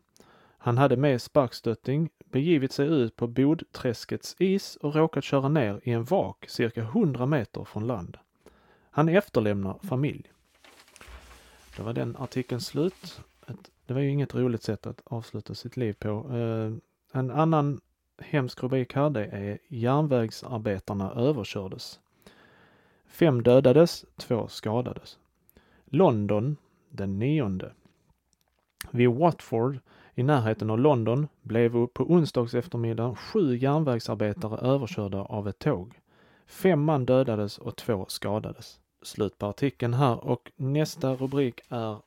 Han 0.63 0.77
hade 0.77 0.97
med 0.97 1.21
sparkstötting 1.21 2.09
begivit 2.25 2.71
sig 2.71 2.87
ut 2.87 3.15
på 3.15 3.27
Bodträskets 3.27 4.35
is 4.39 4.75
och 4.75 4.95
råkat 4.95 5.23
köra 5.23 5.49
ner 5.49 5.81
i 5.83 5.91
en 5.91 6.03
vak 6.03 6.49
cirka 6.49 6.81
100 6.81 7.25
meter 7.25 7.63
från 7.63 7.87
land. 7.87 8.17
Han 8.91 9.09
efterlämnar 9.09 9.79
familj. 9.83 10.31
Då 11.77 11.83
var 11.83 11.93
den 11.93 12.15
artikeln 12.17 12.61
slut. 12.61 13.21
Det 13.85 13.93
var 13.93 14.01
ju 14.01 14.09
inget 14.09 14.35
roligt 14.35 14.63
sätt 14.63 14.87
att 14.87 15.01
avsluta 15.05 15.55
sitt 15.55 15.77
liv 15.77 15.93
på. 15.93 16.09
Eh, 16.09 17.19
en 17.19 17.31
annan 17.31 17.81
hemsk 18.17 18.63
rubrik 18.63 18.93
här 18.93 19.09
det 19.09 19.25
är 19.25 19.57
Järnvägsarbetarna 19.67 21.11
överkördes. 21.11 21.99
Fem 23.05 23.43
dödades, 23.43 24.05
två 24.17 24.47
skadades. 24.47 25.19
London 25.85 26.57
den 26.89 27.19
nionde. 27.19 27.73
Vid 28.91 29.09
Watford 29.09 29.79
i 30.15 30.23
närheten 30.23 30.69
av 30.69 30.79
London 30.79 31.27
blev 31.41 31.87
på 31.87 32.03
onsdags 32.03 32.53
eftermiddag 32.53 33.15
sju 33.15 33.57
järnvägsarbetare 33.57 34.57
överkörda 34.57 35.17
av 35.17 35.47
ett 35.47 35.59
tåg. 35.59 35.99
Fem 36.45 36.83
man 36.83 37.05
dödades 37.05 37.57
och 37.57 37.75
två 37.75 38.05
skadades. 38.07 38.79
Slut 39.01 39.37
på 39.37 39.45
artikeln 39.45 39.93
här 39.93 40.25
och 40.25 40.51
nästa 40.55 41.15
rubrik 41.15 41.61
är 41.69 41.97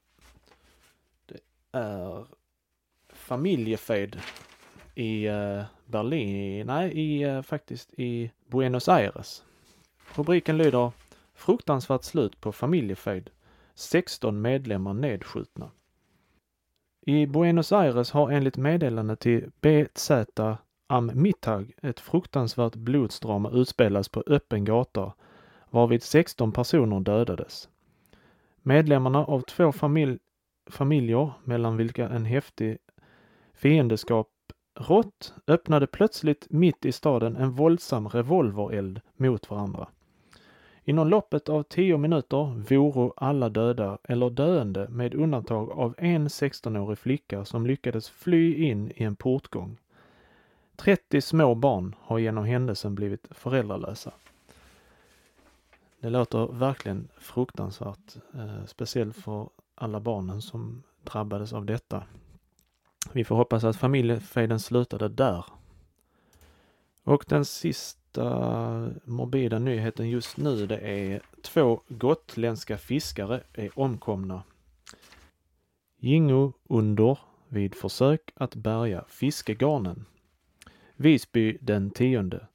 Det 1.26 1.40
är 1.72 2.24
familjefejd 3.08 4.18
i 4.94 5.26
eh, 5.26 5.62
Berlin, 5.86 6.66
nej 6.66 6.92
i 6.92 7.22
eh, 7.22 7.42
faktiskt 7.42 7.94
i 7.94 8.30
Buenos 8.46 8.88
Aires. 8.88 9.44
Rubriken 10.14 10.58
lyder 10.58 10.92
Fruktansvärt 11.34 12.04
slut 12.04 12.40
på 12.40 12.52
familjefejd. 12.52 13.30
16 13.74 14.42
medlemmar 14.42 14.94
nedskjutna. 14.94 15.70
I 17.06 17.26
Buenos 17.26 17.72
Aires 17.72 18.10
har 18.10 18.30
enligt 18.30 18.56
meddelande 18.56 19.16
till 19.16 19.50
BZ 19.60 20.10
am 20.86 21.10
Mittag 21.14 21.72
ett 21.82 22.00
fruktansvärt 22.00 22.74
blodsdrama 22.74 23.50
utspelats 23.50 24.08
på 24.08 24.22
öppen 24.26 24.64
gata 24.64 25.12
varvid 25.70 26.02
16 26.02 26.52
personer 26.52 27.00
dödades. 27.00 27.68
Medlemmarna 28.62 29.24
av 29.24 29.40
två 29.40 29.72
famil 29.72 30.18
familjer, 30.70 31.32
mellan 31.44 31.76
vilka 31.76 32.08
en 32.08 32.24
häftig 32.24 32.78
fiendeskap 33.54 34.28
rått, 34.80 35.34
öppnade 35.46 35.86
plötsligt 35.86 36.46
mitt 36.50 36.84
i 36.84 36.92
staden 36.92 37.36
en 37.36 37.50
våldsam 37.50 38.08
revolvereld 38.08 39.00
mot 39.16 39.50
varandra. 39.50 39.88
Inom 40.86 41.08
loppet 41.08 41.48
av 41.48 41.62
tio 41.62 41.98
minuter 41.98 42.62
voro 42.68 43.14
alla 43.16 43.48
döda 43.48 43.98
eller 44.02 44.30
döende 44.30 44.88
med 44.88 45.14
undantag 45.14 45.70
av 45.70 45.94
en 45.98 46.28
16-årig 46.28 46.98
flicka 46.98 47.44
som 47.44 47.66
lyckades 47.66 48.10
fly 48.10 48.54
in 48.54 48.92
i 48.96 49.04
en 49.04 49.16
portgång. 49.16 49.78
30 50.76 51.20
små 51.20 51.54
barn 51.54 51.94
har 52.00 52.18
genom 52.18 52.44
händelsen 52.44 52.94
blivit 52.94 53.26
föräldralösa. 53.30 54.12
Det 56.00 56.10
låter 56.10 56.52
verkligen 56.52 57.08
fruktansvärt, 57.18 58.16
eh, 58.34 58.64
speciellt 58.66 59.16
för 59.16 59.48
alla 59.74 60.00
barnen 60.00 60.42
som 60.42 60.82
drabbades 61.04 61.52
av 61.52 61.64
detta. 61.64 62.02
Vi 63.12 63.24
får 63.24 63.36
hoppas 63.36 63.64
att 63.64 63.76
familjefejden 63.76 64.60
slutade 64.60 65.08
där. 65.08 65.44
Och 67.04 67.24
den 67.28 67.44
sista 67.44 68.24
morbida 69.04 69.58
nyheten 69.58 70.10
just 70.10 70.36
nu 70.36 70.66
det 70.66 70.78
är 70.78 71.20
två 71.42 71.80
gotländska 71.88 72.78
fiskare 72.78 73.42
är 73.52 73.78
omkomna. 73.78 74.42
Jingo 75.98 76.52
under 76.68 77.18
vid 77.48 77.74
försök 77.74 78.32
att 78.34 78.54
bärga 78.54 79.04
fiskegarnen. 79.08 80.04
Visby 80.96 81.58
den 81.60 81.90
tionde. 81.90 82.46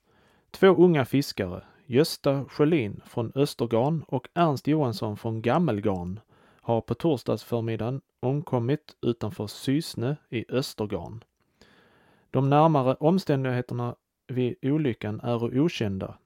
Två 0.52 0.68
unga 0.68 1.06
fiskare, 1.06 1.64
Gösta 1.86 2.46
Sjölin 2.46 3.02
från 3.06 3.32
Östergarn 3.36 4.04
och 4.08 4.28
Ernst 4.34 4.68
Johansson 4.68 5.18
från 5.18 5.42
Gammelgarn 5.42 6.20
har 6.62 6.82
på 6.82 6.94
torsdagsförmiddagen 6.94 8.02
omkommit 8.20 8.96
utanför 9.02 9.48
Sysne 9.48 10.16
i 10.30 10.46
Östergarn. 10.50 11.24
De 12.32 12.50
närmare 12.50 12.96
omständigheterna 12.96 13.96
vid 14.32 14.56
olyckan 14.62 15.20
är 15.20 15.60
okända. 15.60 16.18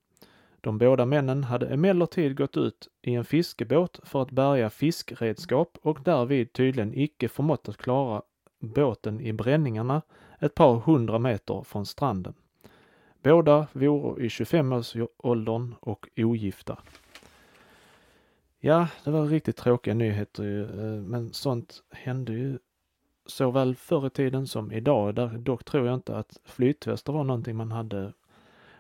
De 0.62 0.78
båda 0.78 1.06
männen 1.06 1.44
hade 1.44 1.68
emellertid 1.68 2.38
gått 2.38 2.58
ut 2.58 2.88
i 3.02 3.14
en 3.14 3.26
fiskebåt 3.26 4.00
för 4.04 4.22
att 4.22 4.32
bärga 4.32 4.70
fiskredskap 4.70 5.78
och 5.82 6.00
därvid 6.04 6.54
tydligen 6.54 6.94
icke 6.94 7.30
förmått 7.30 7.70
att 7.70 7.78
klara 7.78 8.22
båten 8.60 9.22
i 9.22 9.34
bränningarna 9.34 10.02
ett 10.40 10.56
par 10.56 10.76
hundra 10.76 11.20
meter 11.20 11.64
från 11.64 11.86
stranden. 11.86 12.34
Båda 13.24 13.68
vore 13.74 14.26
i 14.26 14.28
25-årsåldern 14.28 15.76
och 15.80 16.10
ogifta. 16.18 16.80
Ja, 18.60 18.88
det 19.04 19.12
var 19.12 19.26
riktigt 19.26 19.58
tråkiga 19.58 19.94
nyheter 19.94 20.44
ju, 20.44 20.66
men 21.02 21.34
sånt 21.34 21.84
hände 21.92 22.34
ju 22.34 22.60
såväl 23.26 23.76
förr 23.76 24.08
i 24.08 24.10
tiden 24.10 24.48
som 24.48 24.72
idag. 24.72 25.16
Där, 25.16 25.28
dock 25.28 25.64
tror 25.64 25.86
jag 25.86 25.96
inte 25.96 26.18
att 26.18 26.40
flytvästar 26.44 27.14
var 27.14 27.24
någonting 27.24 27.56
man 27.56 27.72
hade 27.72 28.14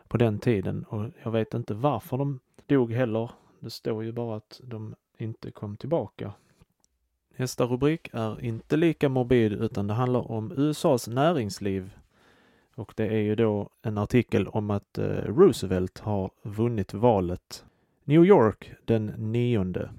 på 0.07 0.17
den 0.17 0.39
tiden 0.39 0.83
och 0.83 1.05
jag 1.23 1.31
vet 1.31 1.53
inte 1.53 1.73
varför 1.73 2.17
de 2.17 2.39
dog 2.67 2.91
heller. 2.91 3.31
Det 3.59 3.69
står 3.69 4.03
ju 4.03 4.12
bara 4.12 4.38
att 4.38 4.62
de 4.63 4.95
inte 5.17 5.51
kom 5.51 5.77
tillbaka. 5.77 6.33
Nästa 7.38 7.65
rubrik 7.65 8.09
är 8.13 8.43
inte 8.43 8.77
lika 8.77 9.09
morbid 9.09 9.53
utan 9.53 9.88
det 9.88 9.93
handlar 9.93 10.31
om 10.31 10.51
USAs 10.57 11.07
näringsliv. 11.07 11.93
Och 12.75 12.93
det 12.95 13.07
är 13.07 13.21
ju 13.21 13.35
då 13.35 13.69
en 13.81 13.97
artikel 13.97 14.47
om 14.47 14.69
att 14.69 14.97
eh, 14.97 15.05
Roosevelt 15.07 16.00
har 16.00 16.31
vunnit 16.41 16.93
valet. 16.93 17.65
New 18.03 18.25
York 18.25 18.71
den 18.85 19.05
nionde. 19.05 19.89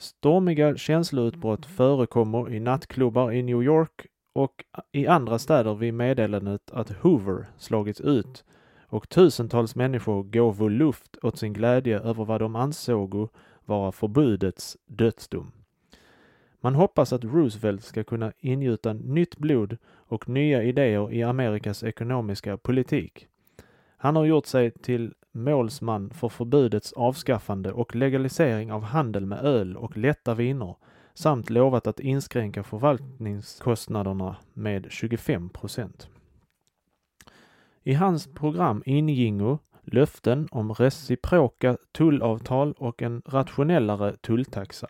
Stormiga 0.00 0.76
känsloutbrott 0.76 1.66
förekommer 1.66 2.52
i 2.52 2.60
nattklubbar 2.60 3.32
i 3.32 3.42
New 3.42 3.62
York 3.62 4.06
och 4.32 4.64
i 4.92 5.06
andra 5.06 5.38
städer 5.38 5.74
vid 5.74 5.94
meddelandet 5.94 6.70
att 6.70 6.90
Hoover 6.90 7.46
slagits 7.56 8.00
ut 8.00 8.44
och 8.86 9.08
tusentals 9.08 9.74
människor 9.74 10.22
gåvo 10.22 10.68
luft 10.68 11.16
åt 11.22 11.38
sin 11.38 11.52
glädje 11.52 12.00
över 12.00 12.24
vad 12.24 12.40
de 12.40 12.56
ansåg 12.56 13.28
vara 13.64 13.92
förbudets 13.92 14.76
dödsdom. 14.86 15.52
Man 16.60 16.74
hoppas 16.74 17.12
att 17.12 17.24
Roosevelt 17.24 17.84
ska 17.84 18.04
kunna 18.04 18.32
ingjuta 18.38 18.92
nytt 18.92 19.36
blod 19.36 19.76
och 19.84 20.28
nya 20.28 20.62
idéer 20.62 21.12
i 21.12 21.22
Amerikas 21.22 21.82
ekonomiska 21.82 22.56
politik. 22.56 23.26
Han 23.96 24.16
har 24.16 24.24
gjort 24.24 24.46
sig 24.46 24.70
till 24.70 25.14
målsman 25.38 26.10
för 26.10 26.28
förbudets 26.28 26.92
avskaffande 26.92 27.72
och 27.72 27.96
legalisering 27.96 28.72
av 28.72 28.82
handel 28.82 29.26
med 29.26 29.38
öl 29.44 29.76
och 29.76 29.96
lätta 29.96 30.34
viner 30.34 30.76
samt 31.14 31.50
lovat 31.50 31.86
att 31.86 32.00
inskränka 32.00 32.62
förvaltningskostnaderna 32.62 34.36
med 34.52 34.86
25 34.90 35.48
procent. 35.48 36.08
I 37.82 37.94
hans 37.94 38.26
program 38.26 38.82
ingingo 38.86 39.58
löften 39.82 40.48
om 40.50 40.72
reciproka 40.72 41.76
tullavtal 41.92 42.72
och 42.72 43.02
en 43.02 43.22
rationellare 43.26 44.16
tulltaxa. 44.16 44.88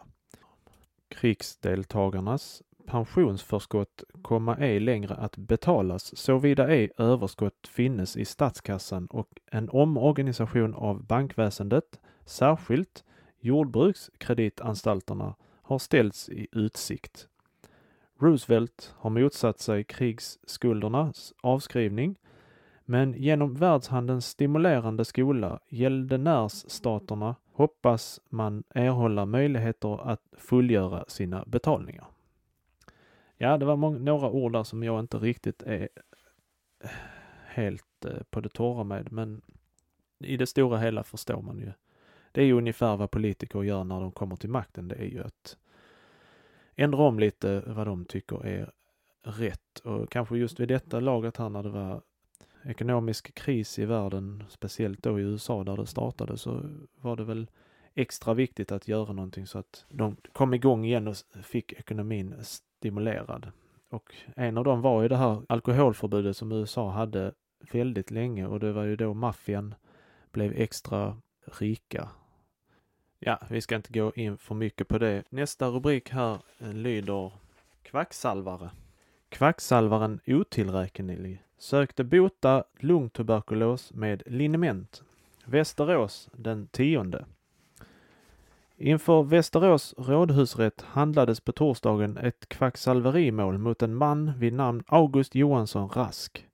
Krigsdeltagarnas 1.08 2.62
pensionsförskott 2.88 4.04
komma 4.22 4.56
ej 4.56 4.80
längre 4.80 5.14
att 5.14 5.36
betalas 5.36 6.16
såvida 6.16 6.68
ej 6.68 6.90
överskott 6.98 7.68
finnes 7.68 8.16
i 8.16 8.24
statskassan 8.24 9.06
och 9.06 9.28
en 9.50 9.68
omorganisation 9.70 10.74
av 10.74 11.04
bankväsendet, 11.06 12.00
särskilt 12.24 13.04
jordbrukskreditanstalterna, 13.40 15.34
har 15.62 15.78
ställts 15.78 16.28
i 16.28 16.46
utsikt. 16.52 17.28
Roosevelt 18.20 18.94
har 18.96 19.10
motsatt 19.10 19.60
sig 19.60 19.84
krigsskuldernas 19.84 21.32
avskrivning 21.40 22.16
men 22.84 23.12
genom 23.12 23.54
världshandelns 23.54 24.26
stimulerande 24.26 25.04
skola, 25.04 25.60
gäldenärsstaterna, 25.68 27.36
hoppas 27.52 28.20
man 28.28 28.64
erhålla 28.74 29.26
möjligheter 29.26 30.10
att 30.10 30.22
fullgöra 30.36 31.04
sina 31.08 31.44
betalningar. 31.46 32.06
Ja, 33.40 33.58
det 33.58 33.64
var 33.64 33.76
några 33.76 34.30
ord 34.30 34.52
där 34.52 34.62
som 34.62 34.82
jag 34.82 35.00
inte 35.00 35.18
riktigt 35.18 35.62
är 35.62 35.88
helt 37.46 38.04
eh, 38.04 38.22
på 38.30 38.40
det 38.40 38.48
torra 38.48 38.84
med, 38.84 39.12
men 39.12 39.42
i 40.18 40.36
det 40.36 40.46
stora 40.46 40.78
hela 40.78 41.04
förstår 41.04 41.42
man 41.42 41.58
ju. 41.58 41.72
Det 42.32 42.40
är 42.40 42.44
ju 42.44 42.52
ungefär 42.52 42.96
vad 42.96 43.10
politiker 43.10 43.62
gör 43.62 43.84
när 43.84 44.00
de 44.00 44.12
kommer 44.12 44.36
till 44.36 44.50
makten. 44.50 44.88
Det 44.88 44.94
är 44.94 45.06
ju 45.06 45.22
att 45.22 45.56
ändra 46.76 47.02
om 47.02 47.18
lite 47.18 47.62
vad 47.66 47.86
de 47.86 48.04
tycker 48.04 48.46
är 48.46 48.70
rätt 49.22 49.78
och 49.84 50.10
kanske 50.10 50.38
just 50.38 50.60
vid 50.60 50.68
detta 50.68 51.00
laget 51.00 51.36
här 51.36 51.48
när 51.48 51.62
det 51.62 51.68
var 51.68 52.02
ekonomisk 52.64 53.34
kris 53.34 53.78
i 53.78 53.84
världen, 53.84 54.44
speciellt 54.48 55.02
då 55.02 55.20
i 55.20 55.22
USA 55.22 55.64
där 55.64 55.76
det 55.76 55.86
startade, 55.86 56.38
så 56.38 56.62
var 57.00 57.16
det 57.16 57.24
väl 57.24 57.50
extra 57.94 58.34
viktigt 58.34 58.72
att 58.72 58.88
göra 58.88 59.12
någonting 59.12 59.46
så 59.46 59.58
att 59.58 59.86
de 59.88 60.16
kom 60.32 60.54
igång 60.54 60.84
igen 60.84 61.08
och 61.08 61.16
fick 61.42 61.72
ekonomin 61.72 62.34
stimulerad. 62.78 63.52
Och 63.90 64.14
en 64.36 64.58
av 64.58 64.64
dem 64.64 64.80
var 64.80 65.02
ju 65.02 65.08
det 65.08 65.16
här 65.16 65.42
alkoholförbudet 65.48 66.36
som 66.36 66.52
USA 66.52 66.90
hade 66.90 67.32
väldigt 67.72 68.10
länge 68.10 68.46
och 68.46 68.60
det 68.60 68.72
var 68.72 68.84
ju 68.84 68.96
då 68.96 69.14
maffian 69.14 69.74
blev 70.32 70.52
extra 70.56 71.16
rika. 71.44 72.08
Ja, 73.18 73.38
vi 73.50 73.60
ska 73.60 73.76
inte 73.76 73.92
gå 73.92 74.12
in 74.14 74.38
för 74.38 74.54
mycket 74.54 74.88
på 74.88 74.98
det. 74.98 75.24
Nästa 75.30 75.68
rubrik 75.68 76.10
här 76.10 76.38
eh, 76.58 76.72
lyder 76.72 77.32
Kvacksalvare. 77.82 78.70
Kvacksalvaren 79.28 80.20
otillräknelig 80.26 81.42
sökte 81.58 82.04
bota 82.04 82.64
lungtuberkulos 82.78 83.92
med 83.92 84.22
liniment. 84.26 85.02
Västerås 85.44 86.28
den 86.32 86.66
tionde. 86.66 87.24
Inför 88.80 89.22
Västerås 89.22 89.94
rådhusrätt 89.98 90.80
handlades 90.80 91.40
på 91.40 91.52
torsdagen 91.52 92.16
ett 92.16 92.48
kvacksalverimål 92.48 93.58
mot 93.58 93.82
en 93.82 93.94
man 93.94 94.38
vid 94.38 94.52
namn 94.52 94.82
August 94.86 95.34
Johansson 95.34 95.88
Rask, 95.88 96.46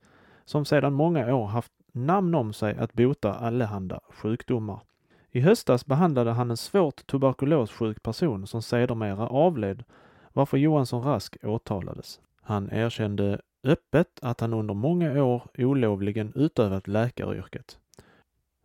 som 0.45 0.65
sedan 0.65 0.93
många 0.93 1.35
år 1.35 1.47
haft 1.47 1.73
namn 1.93 2.35
om 2.35 2.53
sig 2.53 2.77
att 2.77 2.93
bota 2.93 3.35
allehanda 3.35 4.01
sjukdomar. 4.09 4.81
I 5.31 5.41
höstas 5.41 5.87
behandlade 5.87 6.31
han 6.31 6.51
en 6.51 6.57
svårt 6.57 7.07
tuberkulossjuk 7.07 8.03
person 8.03 8.47
som 8.47 8.63
sedermera 8.63 9.29
avled, 9.29 9.85
varför 10.33 10.57
Johansson 10.57 11.03
Rask 11.03 11.37
åtalades. 11.43 12.21
Han 12.43 12.71
erkände 12.73 13.41
öppet 13.65 14.19
att 14.23 14.41
han 14.41 14.55
under 14.55 14.75
många 14.75 15.25
år 15.25 15.43
olovligen 15.59 16.33
utövat 16.35 16.89
läkaryrket. 16.89 17.79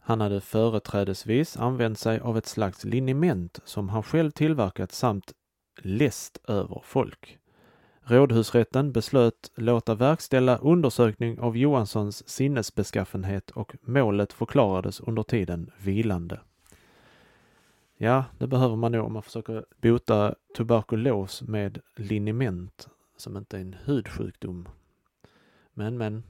Han 0.10 0.22
hade 0.22 0.42
företrädesvis 0.42 1.58
använt 1.58 2.00
sig 2.00 2.20
av 2.20 2.38
ett 2.38 2.46
slags 2.46 2.84
liniment 2.86 3.60
som 3.64 3.90
han 3.90 4.04
själv 4.04 4.32
tillverkat 4.32 4.92
samt 4.92 5.34
läst 5.82 6.40
över 6.48 6.82
folk. 6.86 7.38
Rådhusrätten 8.02 8.92
beslöt 8.92 9.52
låta 9.56 9.96
verkställa 9.96 10.58
undersökning 10.58 11.40
av 11.40 11.58
Johanssons 11.58 12.30
sinnesbeskaffenhet 12.30 13.52
och 13.52 13.76
målet 13.82 14.34
förklarades 14.34 15.00
under 15.00 15.24
tiden 15.24 15.72
vilande. 15.78 16.40
Ja, 17.98 18.24
det 18.38 18.48
behöver 18.48 18.76
man 18.76 18.92
nog 18.92 19.06
om 19.06 19.14
man 19.14 19.24
försöker 19.24 19.66
bota 19.82 20.36
tuberkulos 20.58 21.42
med 21.42 21.80
liniment 21.96 22.88
som 23.18 23.38
inte 23.38 23.58
är 23.58 23.62
en 23.62 23.76
hudsjukdom. 23.84 24.70
Men, 25.74 25.98
men, 25.98 26.24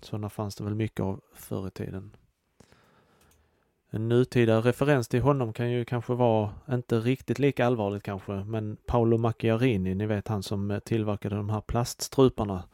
sådana 0.00 0.30
fanns 0.30 0.56
det 0.56 0.64
väl 0.64 0.74
mycket 0.74 1.00
av 1.00 1.20
förr 1.34 1.68
i 1.68 1.70
tiden. 1.70 2.16
En 3.96 4.08
nutida 4.08 4.60
referens 4.60 5.08
till 5.08 5.22
honom 5.22 5.52
kan 5.52 5.70
ju 5.70 5.84
kanske 5.84 6.14
vara, 6.14 6.50
inte 6.70 6.98
riktigt 6.98 7.38
lika 7.38 7.66
allvarligt 7.66 8.02
kanske, 8.02 8.32
men 8.32 8.76
Paolo 8.86 9.18
Macchiarini, 9.18 9.94
ni 9.94 10.06
vet 10.06 10.28
han 10.28 10.42
som 10.42 10.70
eh, 10.70 10.78
tillverkade 10.78 11.36
de 11.36 11.50
här 11.50 11.60
plaststruparna 11.60 12.64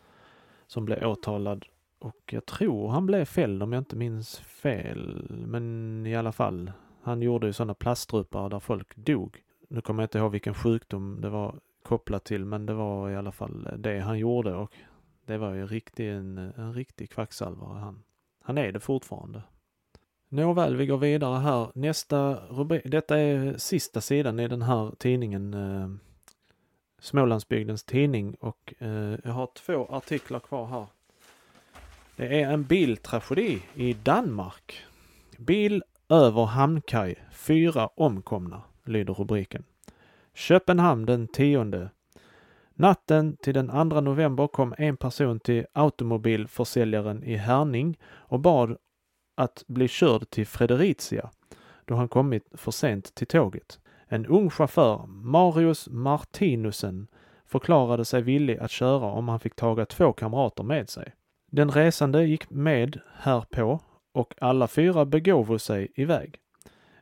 som 0.67 0.85
blev 0.85 1.07
åtalad 1.07 1.65
och 1.99 2.17
jag 2.31 2.47
tror 2.47 2.89
han 2.89 3.07
blev 3.07 3.25
fälld 3.25 3.63
om 3.63 3.73
jag 3.73 3.81
inte 3.81 3.97
minns 3.97 4.39
fel. 4.39 5.27
Men 5.31 6.07
i 6.07 6.17
alla 6.17 6.33
fall, 6.33 6.73
han 7.03 7.23
gjorde 7.23 7.47
ju 7.47 7.53
sådana 7.53 7.75
plaststrupar 7.75 8.49
där 8.49 8.61
folk 8.61 8.97
dog. 8.97 9.43
Nu 9.69 9.81
kommer 9.81 10.03
jag 10.03 10.07
inte 10.07 10.19
ihåg 10.19 10.33
vilken 10.33 10.55
sjukdom 10.55 11.21
det 11.21 11.29
var 11.29 11.55
kopplat 11.83 12.25
till 12.25 12.45
men 12.45 12.67
det 12.67 12.75
var 12.75 13.11
i 13.11 13.17
alla 13.17 13.33
fall 13.33 13.67
eh, 13.67 13.79
det 13.79 14.01
han 14.01 14.19
gjorde 14.19 14.55
och 14.55 14.73
det 15.27 15.39
var 15.39 15.55
ju 15.55 15.67
riktig, 15.67 16.11
en, 16.11 16.39
eh, 16.39 16.59
en 16.59 16.75
riktig 16.75 17.11
kvacksalvare 17.11 17.79
han. 17.79 18.03
Han 18.45 18.59
är 18.59 18.73
det 18.73 18.81
fortfarande. 18.81 19.43
Nåväl, 20.33 20.77
vi 20.77 20.87
går 20.87 20.99
vidare 20.99 21.39
här. 21.39 21.69
Nästa 21.75 22.35
rubrik, 22.35 22.83
detta 22.85 23.19
är 23.19 23.59
sista 23.59 24.01
sidan 24.01 24.41
i 24.41 24.49
den 24.49 24.63
här 24.63 24.93
tidningen 24.99 25.55
eh, 25.55 25.89
Smålandsbygdens 26.99 27.85
tidning 27.85 28.35
och 28.35 28.75
eh, 28.79 29.19
jag 29.25 29.33
har 29.33 29.49
två 29.55 29.87
artiklar 29.91 30.41
kvar 30.41 30.67
här. 30.67 30.87
Det 32.17 32.43
är 32.43 32.51
en 32.51 32.65
biltragedi 32.65 33.63
i 33.75 33.93
Danmark. 33.93 34.85
Bil 35.39 35.83
över 36.09 36.45
hamnkaj, 36.45 37.15
fyra 37.33 37.87
omkomna, 37.87 38.63
lyder 38.85 39.15
rubriken. 39.15 39.65
Köpenhamn 40.35 41.07
den 41.07 41.29
10. 41.29 41.91
Natten 42.75 43.37
till 43.37 43.55
den 43.55 43.91
2 43.91 44.01
november 44.01 44.47
kom 44.47 44.75
en 44.79 44.97
person 44.97 45.41
till 45.41 45.67
automobilförsäljaren 45.73 47.25
i 47.25 47.37
Herning 47.37 47.99
och 48.05 48.41
bad 48.41 48.77
att 49.35 49.65
bli 49.67 49.89
körd 49.89 50.31
till 50.31 50.47
Fredericia 50.47 51.31
då 51.85 51.95
han 51.95 52.09
kommit 52.09 52.49
för 52.55 52.71
sent 52.71 53.15
till 53.15 53.27
tåget. 53.27 53.81
En 54.07 54.27
ung 54.27 54.51
chaufför, 54.51 55.07
Marius 55.07 55.89
Martinusen, 55.89 57.07
förklarade 57.47 58.05
sig 58.05 58.23
villig 58.23 58.59
att 58.59 58.71
köra 58.71 59.07
om 59.07 59.29
han 59.29 59.41
fick 59.41 59.57
taga 59.57 59.87
två 59.87 60.13
kamrater 60.13 60.65
med 60.65 60.91
sig. 60.91 61.13
Den 61.51 61.71
resande 61.71 62.25
gick 62.25 62.51
med 62.51 63.01
härpå 63.17 63.81
och 64.13 64.35
alla 64.41 64.69
fyra 64.69 65.05
begåvo 65.05 65.59
sig 65.59 65.93
iväg. 65.95 66.39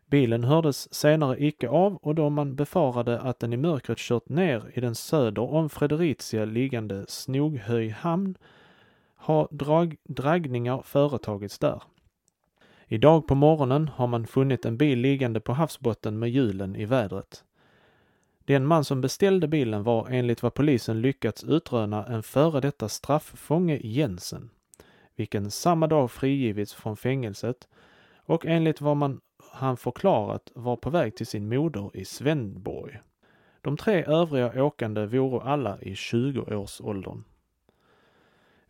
Bilen 0.07 0.45
hördes 0.45 0.95
senare 0.95 1.45
icke 1.45 1.69
av 1.69 1.97
och 1.97 2.15
då 2.15 2.31
man 2.31 2.55
befarade 2.57 3.21
att 3.21 3.39
den 3.39 3.53
i 3.53 3.57
mörkret 3.57 3.99
kört 3.99 4.29
ner 4.29 4.71
i 4.75 4.81
den 4.81 4.95
söder 4.95 5.43
om 5.43 5.69
Fredericia 5.71 6.45
liggande 6.45 7.05
Snoghöj 7.09 7.89
hamn 7.89 8.35
har 9.17 9.49
drag, 9.51 9.97
dragningar 10.05 10.83
företagits 10.85 11.59
där. 11.59 11.83
Idag 12.93 13.27
på 13.27 13.35
morgonen 13.35 13.89
har 13.89 14.07
man 14.07 14.27
funnit 14.27 14.65
en 14.65 14.77
bil 14.77 14.99
liggande 14.99 15.41
på 15.41 15.53
havsbotten 15.53 16.19
med 16.19 16.31
hjulen 16.31 16.77
i 16.77 16.85
vädret. 16.85 17.45
Den 18.45 18.67
man 18.67 18.85
som 18.85 19.01
beställde 19.01 19.49
bilen 19.49 19.83
var 19.83 20.09
enligt 20.11 20.43
vad 20.43 20.55
polisen 20.55 21.01
lyckats 21.01 21.45
utröna 21.45 22.07
en 22.07 22.23
före 22.23 22.61
detta 22.61 22.89
strafffånge 22.89 23.81
Jensen, 23.83 24.51
vilken 25.17 25.51
samma 25.51 25.87
dag 25.87 26.11
frigivits 26.11 26.75
från 26.75 26.97
fängelset 26.97 27.69
och 28.17 28.47
enligt 28.47 28.81
vad 28.81 28.97
man 28.97 29.21
han 29.53 29.77
förklarat 29.77 30.53
var 30.55 30.77
på 30.77 30.91
väg 30.91 31.17
till 31.17 31.27
sin 31.27 31.49
moder 31.49 31.91
i 31.95 32.05
Svenborg. 32.05 32.99
De 33.61 33.77
tre 33.77 34.05
övriga 34.05 34.65
åkande 34.65 35.07
vore 35.07 35.41
alla 35.41 35.81
i 35.81 35.95
20-årsåldern. 35.95 37.25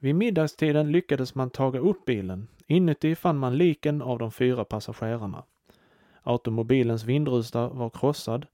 Vid 0.02 0.14
middagstiden 0.14 0.92
lyckades 0.92 1.34
man 1.34 1.50
taga 1.50 1.78
upp 1.78 2.04
bilen. 2.04 2.48
Inuti 2.66 3.14
fann 3.14 3.38
man 3.38 3.56
liken 3.56 4.02
av 4.02 4.18
de 4.18 4.32
fyra 4.32 4.64
passagerarna. 4.64 5.44
Automobilens 6.22 7.04
vindruta 7.04 7.68
var 7.68 7.90
krossad, 7.90 8.46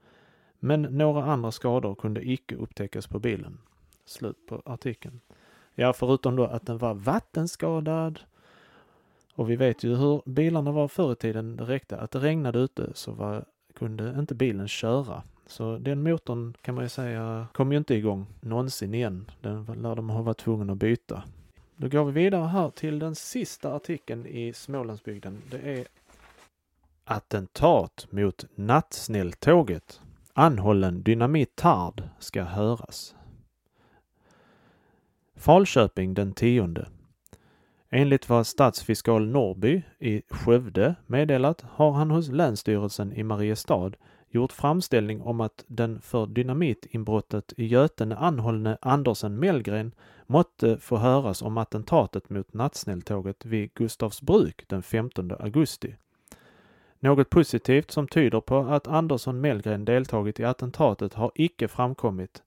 men 0.58 0.82
några 0.82 1.24
andra 1.24 1.52
skador 1.52 1.94
kunde 1.94 2.28
icke 2.30 2.54
upptäckas 2.54 3.06
på 3.06 3.18
bilen. 3.18 3.58
Slut 4.04 4.46
på 4.46 4.62
artikeln. 4.64 5.20
Ja, 5.74 5.92
förutom 5.92 6.36
då 6.36 6.44
att 6.44 6.66
den 6.66 6.78
var 6.78 6.94
vattenskadad. 6.94 8.20
Och 9.34 9.50
vi 9.50 9.56
vet 9.56 9.84
ju 9.84 9.94
hur 9.94 10.22
bilarna 10.26 10.72
var 10.72 10.88
förr 10.88 11.12
i 11.12 11.16
tiden. 11.16 11.56
Det 11.56 11.64
räckte 11.64 11.96
att 11.96 12.10
det 12.10 12.18
regnade 12.18 12.58
ute 12.58 12.90
så 12.94 13.12
var, 13.12 13.44
kunde 13.74 14.16
inte 14.18 14.34
bilen 14.34 14.68
köra. 14.68 15.22
Så 15.46 15.78
den 15.78 16.02
motorn 16.02 16.54
kan 16.62 16.74
man 16.74 16.84
ju 16.84 16.88
säga 16.88 17.46
kom 17.52 17.72
ju 17.72 17.78
inte 17.78 17.94
igång 17.94 18.26
någonsin 18.40 18.94
igen. 18.94 19.30
Den 19.40 19.64
lär 19.64 19.94
de 19.94 20.10
ha 20.10 20.22
varit 20.22 20.38
tvungna 20.38 20.72
att 20.72 20.78
byta. 20.78 21.22
Då 21.76 21.88
går 21.88 22.04
vi 22.04 22.12
vidare 22.12 22.46
här 22.46 22.70
till 22.70 22.98
den 22.98 23.14
sista 23.14 23.74
artikeln 23.74 24.26
i 24.26 24.52
Smålandsbygden. 24.52 25.42
Det 25.50 25.78
är 25.78 25.86
Attentat 27.04 28.06
mot 28.10 28.44
nattsnälltåget. 28.54 30.00
Anhållen 30.32 31.02
dynamitard 31.02 32.02
ska 32.18 32.42
höras. 32.42 33.14
Falköping 35.36 36.14
den 36.14 36.32
10. 36.32 36.74
Enligt 37.90 38.28
vad 38.28 38.46
stadsfiskal 38.46 39.26
Norby 39.26 39.82
i 39.98 40.22
Skövde 40.28 40.94
meddelat 41.06 41.60
har 41.70 41.92
han 41.92 42.10
hos 42.10 42.28
Länsstyrelsen 42.28 43.12
i 43.12 43.22
Mariestad 43.22 43.92
gjort 44.36 44.52
framställning 44.52 45.22
om 45.22 45.40
att 45.40 45.64
den 45.66 46.00
för 46.00 46.26
dynamitinbrottet 46.26 47.52
i 47.56 47.66
Götene 47.66 48.16
anhållne 48.16 48.78
Andersen 48.80 49.38
Mellgren 49.38 49.92
måtte 50.26 50.78
få 50.78 50.96
höras 50.96 51.42
om 51.42 51.58
attentatet 51.58 52.30
mot 52.30 52.54
nattsnälltåget 52.54 53.44
vid 53.44 53.74
Gustavsbruk 53.74 54.64
den 54.68 54.82
15 54.82 55.32
augusti. 55.32 55.94
Något 57.00 57.30
positivt 57.30 57.90
som 57.90 58.08
tyder 58.08 58.40
på 58.40 58.58
att 58.58 58.86
Andersson 58.86 59.40
Mellgren 59.40 59.84
deltagit 59.84 60.40
i 60.40 60.44
attentatet 60.44 61.14
har 61.14 61.32
icke 61.34 61.68
framkommit. 61.68 62.42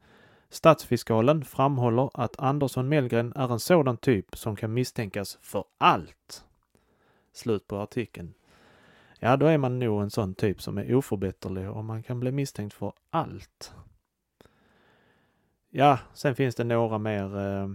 Stadsfiskalen 0.50 1.46
framhåller 1.46 2.10
att 2.14 2.40
Andersson 2.40 2.90
Mellgren 2.90 3.34
är 3.36 3.52
en 3.52 3.60
sådan 3.60 3.98
typ 3.98 4.38
som 4.38 4.56
kan 4.56 4.74
misstänkas 4.74 5.38
för 5.42 5.64
allt. 5.78 6.44
Slut 7.34 7.68
på 7.68 7.78
artikeln. 7.78 8.34
Ja, 9.20 9.38
då 9.38 9.46
är 9.46 9.58
man 9.58 9.80
nog 9.80 10.02
en 10.02 10.12
sån 10.12 10.36
typ 10.36 10.62
som 10.62 10.78
är 10.78 10.96
oförbätterlig 10.96 11.70
och 11.70 11.86
man 11.86 12.04
kan 12.04 12.20
bli 12.20 12.32
misstänkt 12.32 12.74
för 12.74 12.94
allt. 13.10 13.74
Ja, 15.70 16.00
sen 16.14 16.36
finns 16.36 16.56
det 16.56 16.64
några 16.64 16.98
mer 16.98 17.38
eh, 17.38 17.70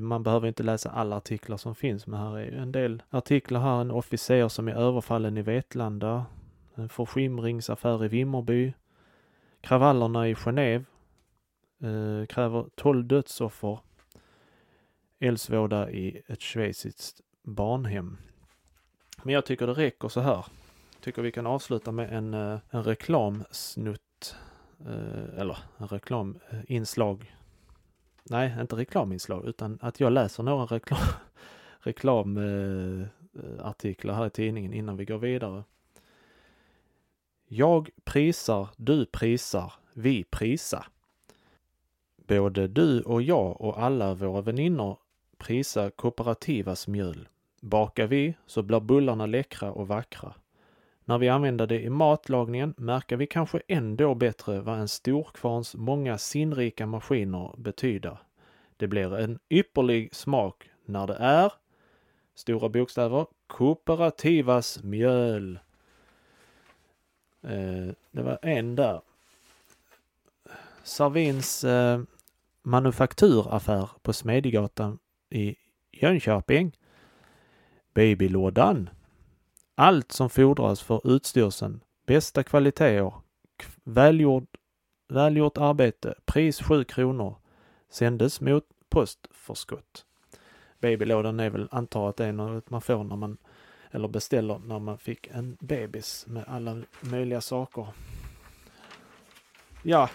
man 0.00 0.22
behöver 0.22 0.48
inte 0.48 0.62
läsa 0.62 0.90
alla 0.90 1.16
artiklar 1.16 1.56
som 1.56 1.74
finns, 1.74 2.06
men 2.06 2.20
här 2.20 2.38
är 2.38 2.44
ju 2.44 2.58
en 2.58 2.72
del 2.72 3.02
artiklar 3.10 3.60
här. 3.60 3.80
En 3.80 3.90
officer 3.90 4.48
som 4.48 4.68
är 4.68 4.74
överfallen 4.74 5.38
i 5.38 5.42
Vetlanda. 5.42 6.26
En 6.74 6.88
förskimringsaffär 6.88 8.04
i 8.04 8.08
Vimmerby. 8.08 8.72
Kravallerna 9.60 10.28
i 10.28 10.34
Genève. 10.34 10.84
Eh, 11.82 12.26
kräver 12.26 12.66
12 12.74 13.04
dödsoffer. 13.04 13.78
Eldsvåda 15.20 15.90
i 15.90 16.22
ett 16.26 16.42
schweiziskt 16.42 17.20
barnhem. 17.42 18.16
Men 19.22 19.34
jag 19.34 19.46
tycker 19.46 19.66
det 19.66 19.72
räcker 19.72 20.08
så 20.08 20.20
här. 20.20 20.46
Tycker 21.00 21.22
vi 21.22 21.32
kan 21.32 21.46
avsluta 21.46 21.92
med 21.92 22.12
en, 22.12 22.34
eh, 22.34 22.58
en 22.70 22.82
reklamsnutt. 22.82 24.36
Eh, 24.86 25.40
eller 25.40 25.58
en 25.78 25.86
reklaminslag 25.86 27.32
nej, 28.24 28.56
inte 28.60 28.76
reklaminslag, 28.76 29.46
utan 29.46 29.78
att 29.82 30.00
jag 30.00 30.12
läser 30.12 30.42
några 30.42 30.64
reklam, 30.64 31.00
reklamartiklar 31.80 34.14
här 34.14 34.26
i 34.26 34.30
tidningen 34.30 34.72
innan 34.72 34.96
vi 34.96 35.04
går 35.04 35.18
vidare. 35.18 35.64
Jag 37.48 37.90
prisar, 38.04 38.68
du 38.76 39.06
prisar, 39.06 39.72
vi 39.94 40.24
prisar. 40.24 40.86
Både 42.16 42.68
du 42.68 43.02
och 43.02 43.22
jag 43.22 43.60
och 43.60 43.82
alla 43.82 44.14
våra 44.14 44.40
väninnor 44.40 44.98
prisar 45.38 45.90
kooperativas 45.90 46.88
mjöl. 46.88 47.28
Bakar 47.62 48.06
vi 48.06 48.34
så 48.46 48.62
blir 48.62 48.80
bullarna 48.80 49.26
läckra 49.26 49.72
och 49.72 49.88
vackra. 49.88 50.34
När 51.04 51.18
vi 51.18 51.28
använder 51.28 51.66
det 51.66 51.82
i 51.82 51.90
matlagningen 51.90 52.74
märker 52.76 53.16
vi 53.16 53.26
kanske 53.26 53.62
ändå 53.68 54.14
bättre 54.14 54.60
vad 54.60 54.78
en 54.78 54.88
storkvarns 54.88 55.74
många 55.74 56.18
sinnrika 56.18 56.86
maskiner 56.86 57.54
betyder. 57.56 58.18
Det 58.76 58.86
blir 58.86 59.18
en 59.18 59.38
ypperlig 59.50 60.14
smak 60.14 60.70
när 60.84 61.06
det 61.06 61.14
är, 61.14 61.52
stora 62.34 62.68
bokstäver, 62.68 63.26
kooperativas 63.46 64.82
mjöl. 64.82 65.58
Eh, 67.42 67.94
det 68.10 68.22
var 68.22 68.38
en 68.42 68.76
där. 68.76 69.00
Sarvins 70.82 71.64
eh, 71.64 72.00
manufakturaffär 72.62 73.90
på 74.02 74.12
Smedjegatan 74.12 74.98
i 75.30 75.56
Jönköping. 75.92 76.72
Babylådan 77.94 78.90
allt 79.74 80.12
som 80.12 80.30
fordras 80.30 80.82
för 80.82 81.14
utstyrseln, 81.14 81.80
bästa 82.06 82.42
kvaliteter, 82.42 83.12
välgjord, 83.84 84.46
välgjort 85.08 85.58
arbete, 85.58 86.14
pris 86.24 86.60
7 86.62 86.84
kronor, 86.84 87.36
sändes 87.90 88.40
mot 88.40 88.64
postförskott. 88.88 90.06
Babylådan 90.80 91.40
är 91.40 91.50
väl, 91.50 91.68
antar 91.70 92.08
att 92.08 92.16
det 92.16 92.24
är 92.24 92.32
något 92.32 92.70
man 92.70 92.82
får 92.82 93.04
när 93.04 93.16
man, 93.16 93.36
eller 93.90 94.08
beställer 94.08 94.58
när 94.58 94.78
man 94.78 94.98
fick 94.98 95.26
en 95.26 95.56
bebis 95.60 96.26
med 96.26 96.44
alla 96.48 96.82
möjliga 97.00 97.40
saker. 97.40 97.86
Ja, 99.82 100.10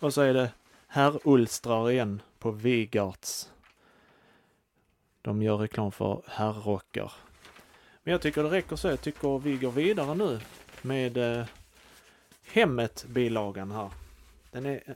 och 0.00 0.14
så 0.14 0.20
är 0.20 0.34
det 0.34 0.52
herr 0.86 1.20
Ulstrar 1.24 1.90
igen 1.90 2.22
på 2.38 2.50
Vigarts. 2.50 3.48
De 5.22 5.42
gör 5.42 5.56
reklam 5.56 5.92
för 5.92 6.22
herrrockar. 6.26 7.12
Men 8.02 8.12
jag 8.12 8.22
tycker 8.22 8.42
det 8.42 8.50
räcker 8.50 8.76
så. 8.76 8.88
Jag 8.88 9.00
tycker 9.00 9.38
vi 9.38 9.56
går 9.56 9.70
vidare 9.70 10.14
nu 10.14 10.40
med 10.82 11.16
eh, 11.16 11.44
Hemmet-bilagan 12.52 13.70
här. 13.70 13.90
Den 14.50 14.66
är, 14.66 14.82
eh, 14.86 14.94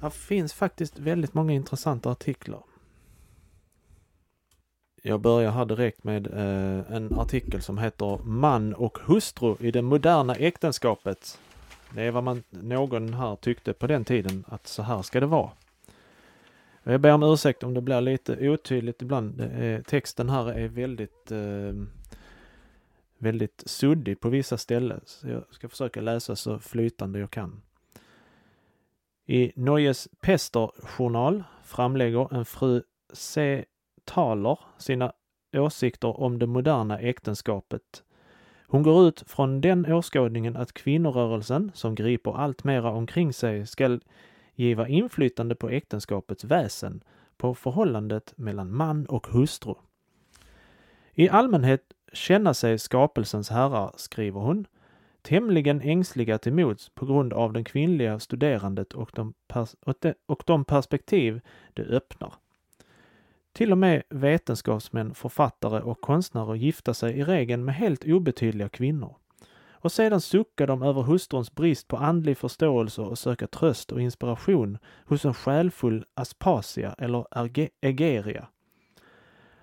här 0.00 0.10
finns 0.10 0.54
faktiskt 0.54 0.98
väldigt 0.98 1.34
många 1.34 1.52
intressanta 1.52 2.10
artiklar. 2.10 2.62
Jag 5.02 5.20
börjar 5.20 5.50
här 5.50 5.64
direkt 5.64 6.04
med 6.04 6.26
eh, 6.26 6.96
en 6.96 7.18
artikel 7.18 7.62
som 7.62 7.78
heter 7.78 8.18
Man 8.24 8.74
och 8.74 8.98
hustru 8.98 9.56
i 9.60 9.70
det 9.70 9.82
moderna 9.82 10.34
äktenskapet. 10.34 11.38
Det 11.90 12.02
är 12.02 12.10
vad 12.10 12.24
man, 12.24 12.42
någon 12.50 13.14
här 13.14 13.36
tyckte 13.36 13.72
på 13.72 13.86
den 13.86 14.04
tiden 14.04 14.44
att 14.48 14.66
så 14.66 14.82
här 14.82 15.02
ska 15.02 15.20
det 15.20 15.26
vara. 15.26 15.50
Jag 16.84 17.00
ber 17.00 17.12
om 17.12 17.22
ursäkt 17.22 17.62
om 17.62 17.74
det 17.74 17.80
blir 17.80 18.00
lite 18.00 18.48
otydligt 18.48 19.02
ibland. 19.02 19.40
Är, 19.40 19.82
texten 19.82 20.30
här 20.30 20.52
är 20.52 20.68
väldigt 20.68 21.30
eh, 21.32 21.72
väldigt 23.18 23.62
suddig 23.66 24.20
på 24.20 24.28
vissa 24.28 24.58
ställen. 24.58 25.00
Så 25.04 25.28
jag 25.28 25.44
ska 25.50 25.68
försöka 25.68 26.00
läsa 26.00 26.36
så 26.36 26.58
flytande 26.58 27.18
jag 27.18 27.30
kan. 27.30 27.62
I 29.26 29.52
Neues 29.56 30.08
Pester-journal 30.20 31.44
framlägger 31.64 32.34
en 32.34 32.44
fru 32.44 32.82
C. 33.12 33.64
Thaler 34.04 34.58
sina 34.78 35.12
åsikter 35.52 36.20
om 36.20 36.38
det 36.38 36.46
moderna 36.46 36.98
äktenskapet. 36.98 38.02
Hon 38.66 38.82
går 38.82 39.08
ut 39.08 39.24
från 39.26 39.60
den 39.60 39.92
åskådningen 39.92 40.56
att 40.56 40.72
kvinnorörelsen, 40.72 41.70
som 41.74 41.94
griper 41.94 42.36
allt 42.36 42.64
mera 42.64 42.90
omkring 42.90 43.32
sig, 43.32 43.66
skall 43.66 44.00
giva 44.54 44.88
inflytande 44.88 45.54
på 45.54 45.70
äktenskapets 45.70 46.44
väsen, 46.44 47.04
på 47.36 47.54
förhållandet 47.54 48.32
mellan 48.36 48.76
man 48.76 49.06
och 49.06 49.26
hustru. 49.26 49.74
I 51.12 51.28
allmänhet 51.28 51.82
känna 52.12 52.54
sig 52.54 52.78
skapelsens 52.78 53.50
herrar, 53.50 53.92
skriver 53.96 54.40
hon, 54.40 54.66
tämligen 55.22 55.80
ängsliga 55.80 56.38
till 56.38 56.52
mods 56.52 56.88
på 56.88 57.06
grund 57.06 57.32
av 57.32 57.52
den 57.52 57.64
kvinnliga 57.64 58.20
studerandet 58.20 58.92
och 58.92 59.10
de, 59.14 59.34
och, 59.80 59.94
de, 60.00 60.14
och 60.26 60.42
de 60.46 60.64
perspektiv 60.64 61.40
det 61.74 61.82
öppnar. 61.82 62.34
Till 63.52 63.72
och 63.72 63.78
med 63.78 64.02
vetenskapsmän, 64.08 65.14
författare 65.14 65.80
och 65.80 66.00
konstnärer 66.00 66.54
gifta 66.54 66.94
sig 66.94 67.18
i 67.18 67.24
regeln 67.24 67.64
med 67.64 67.74
helt 67.74 68.04
obetydliga 68.04 68.68
kvinnor. 68.68 69.16
Och 69.84 69.92
sedan 69.92 70.20
suckar 70.20 70.66
de 70.66 70.82
över 70.82 71.02
hustruns 71.02 71.54
brist 71.54 71.88
på 71.88 71.96
andlig 71.96 72.38
förståelse 72.38 73.02
och 73.02 73.18
söka 73.18 73.46
tröst 73.46 73.92
och 73.92 74.00
inspiration 74.00 74.78
hos 75.04 75.24
en 75.24 75.34
själfull 75.34 76.04
Aspasia 76.14 76.94
eller 76.98 77.26
Egeria. 77.80 78.48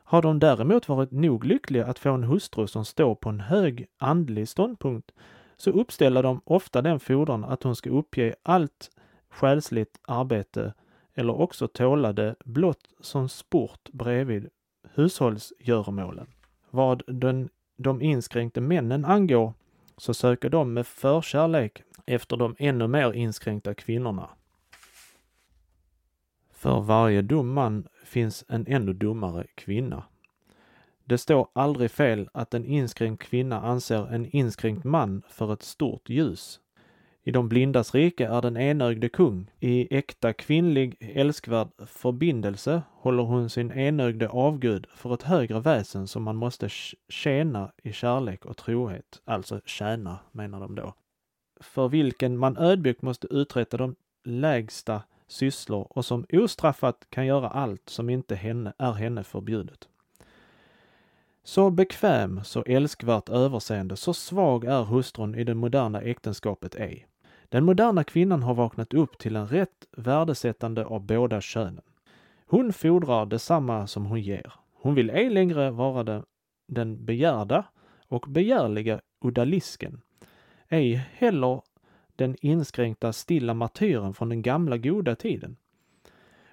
Har 0.03 0.21
de 0.21 0.39
däremot 0.39 0.89
varit 0.89 1.11
nog 1.11 1.45
lyckliga 1.45 1.85
att 1.85 1.99
få 1.99 2.11
en 2.11 2.23
hustru 2.23 2.67
som 2.67 2.85
står 2.85 3.15
på 3.15 3.29
en 3.29 3.39
hög 3.39 3.87
andlig 3.97 4.49
ståndpunkt 4.49 5.11
så 5.57 5.71
uppställer 5.71 6.23
de 6.23 6.41
ofta 6.43 6.81
den 6.81 6.99
fordran 6.99 7.43
att 7.43 7.63
hon 7.63 7.75
ska 7.75 7.89
uppge 7.89 8.35
allt 8.43 8.89
själsligt 9.29 9.99
arbete 10.07 10.73
eller 11.15 11.39
också 11.39 11.67
tåla 11.67 12.13
det 12.13 12.35
blott 12.45 12.89
som 12.99 13.29
sport 13.29 13.89
bredvid 13.91 14.49
hushållsgöromålen. 14.93 16.27
Vad 16.69 17.03
den, 17.07 17.49
de 17.77 18.01
inskränkte 18.01 18.61
männen 18.61 19.05
angår 19.05 19.53
så 20.01 20.13
söker 20.13 20.49
de 20.49 20.73
med 20.73 20.87
förkärlek 20.87 21.83
efter 22.05 22.37
de 22.37 22.55
ännu 22.59 22.87
mer 22.87 23.11
inskränkta 23.13 23.73
kvinnorna. 23.73 24.29
För 26.51 26.81
varje 26.81 27.21
dum 27.21 27.53
man 27.53 27.87
finns 28.05 28.45
en 28.47 28.67
ännu 28.67 28.93
dummare 28.93 29.47
kvinna. 29.55 30.03
Det 31.05 31.17
står 31.17 31.47
aldrig 31.53 31.91
fel 31.91 32.29
att 32.33 32.53
en 32.53 32.65
inskränkt 32.65 33.23
kvinna 33.23 33.61
anser 33.61 34.13
en 34.13 34.25
inskränkt 34.25 34.83
man 34.83 35.21
för 35.29 35.53
ett 35.53 35.63
stort 35.63 36.09
ljus. 36.09 36.59
I 37.23 37.31
de 37.31 37.49
blindas 37.49 37.95
rike 37.95 38.27
är 38.27 38.41
den 38.41 38.57
enögde 38.57 39.09
kung. 39.09 39.51
I 39.59 39.97
äkta 39.97 40.33
kvinnlig 40.33 40.97
älskvärd 40.99 41.67
förbindelse 41.87 42.81
håller 42.91 43.23
hon 43.23 43.49
sin 43.49 43.71
enögde 43.71 44.29
avgud 44.29 44.87
för 44.95 45.13
ett 45.13 45.23
högre 45.23 45.59
väsen 45.59 46.07
som 46.07 46.23
man 46.23 46.35
måste 46.35 46.69
tjäna 47.09 47.71
i 47.83 47.93
kärlek 47.93 48.45
och 48.45 48.57
trohet. 48.57 49.21
Alltså 49.25 49.61
tjäna, 49.65 50.19
menar 50.31 50.59
de 50.59 50.75
då. 50.75 50.93
För 51.59 51.87
vilken 51.87 52.37
man 52.37 52.57
ödmjukt 52.57 53.01
måste 53.01 53.27
uträtta 53.27 53.77
de 53.77 53.95
lägsta 54.23 55.01
sysslor 55.27 55.87
och 55.89 56.05
som 56.05 56.25
ostraffat 56.33 57.07
kan 57.09 57.25
göra 57.25 57.49
allt 57.49 57.89
som 57.89 58.09
inte 58.09 58.35
henne, 58.35 58.73
är 58.77 58.91
henne 58.91 59.23
förbjudet. 59.23 59.87
Så 61.43 61.69
bekväm, 61.69 62.43
så 62.43 62.63
älskvärt 62.63 63.29
överseende, 63.29 63.95
så 63.95 64.13
svag 64.13 64.65
är 64.65 64.83
hustrun 64.83 65.35
i 65.35 65.43
det 65.43 65.53
moderna 65.53 66.01
äktenskapet 66.01 66.75
ej. 66.75 67.07
Den 67.51 67.65
moderna 67.65 68.03
kvinnan 68.03 68.43
har 68.43 68.53
vaknat 68.53 68.93
upp 68.93 69.17
till 69.17 69.35
en 69.35 69.47
rätt 69.47 69.87
värdesättande 69.91 70.85
av 70.85 71.01
båda 71.01 71.41
könen. 71.41 71.81
Hon 72.45 72.73
fordrar 72.73 73.25
detsamma 73.25 73.87
som 73.87 74.05
hon 74.05 74.21
ger. 74.21 74.53
Hon 74.73 74.95
vill 74.95 75.09
ej 75.09 75.29
längre 75.29 75.71
vara 75.71 76.03
den, 76.03 76.23
den 76.67 77.05
begärda 77.05 77.65
och 78.07 78.25
begärliga 78.27 79.01
odalisken, 79.21 80.01
ej 80.69 80.95
heller 81.13 81.61
den 82.15 82.35
inskränkta 82.41 83.13
stilla 83.13 83.53
martyren 83.53 84.13
från 84.13 84.29
den 84.29 84.41
gamla 84.41 84.77
goda 84.77 85.15
tiden. 85.15 85.57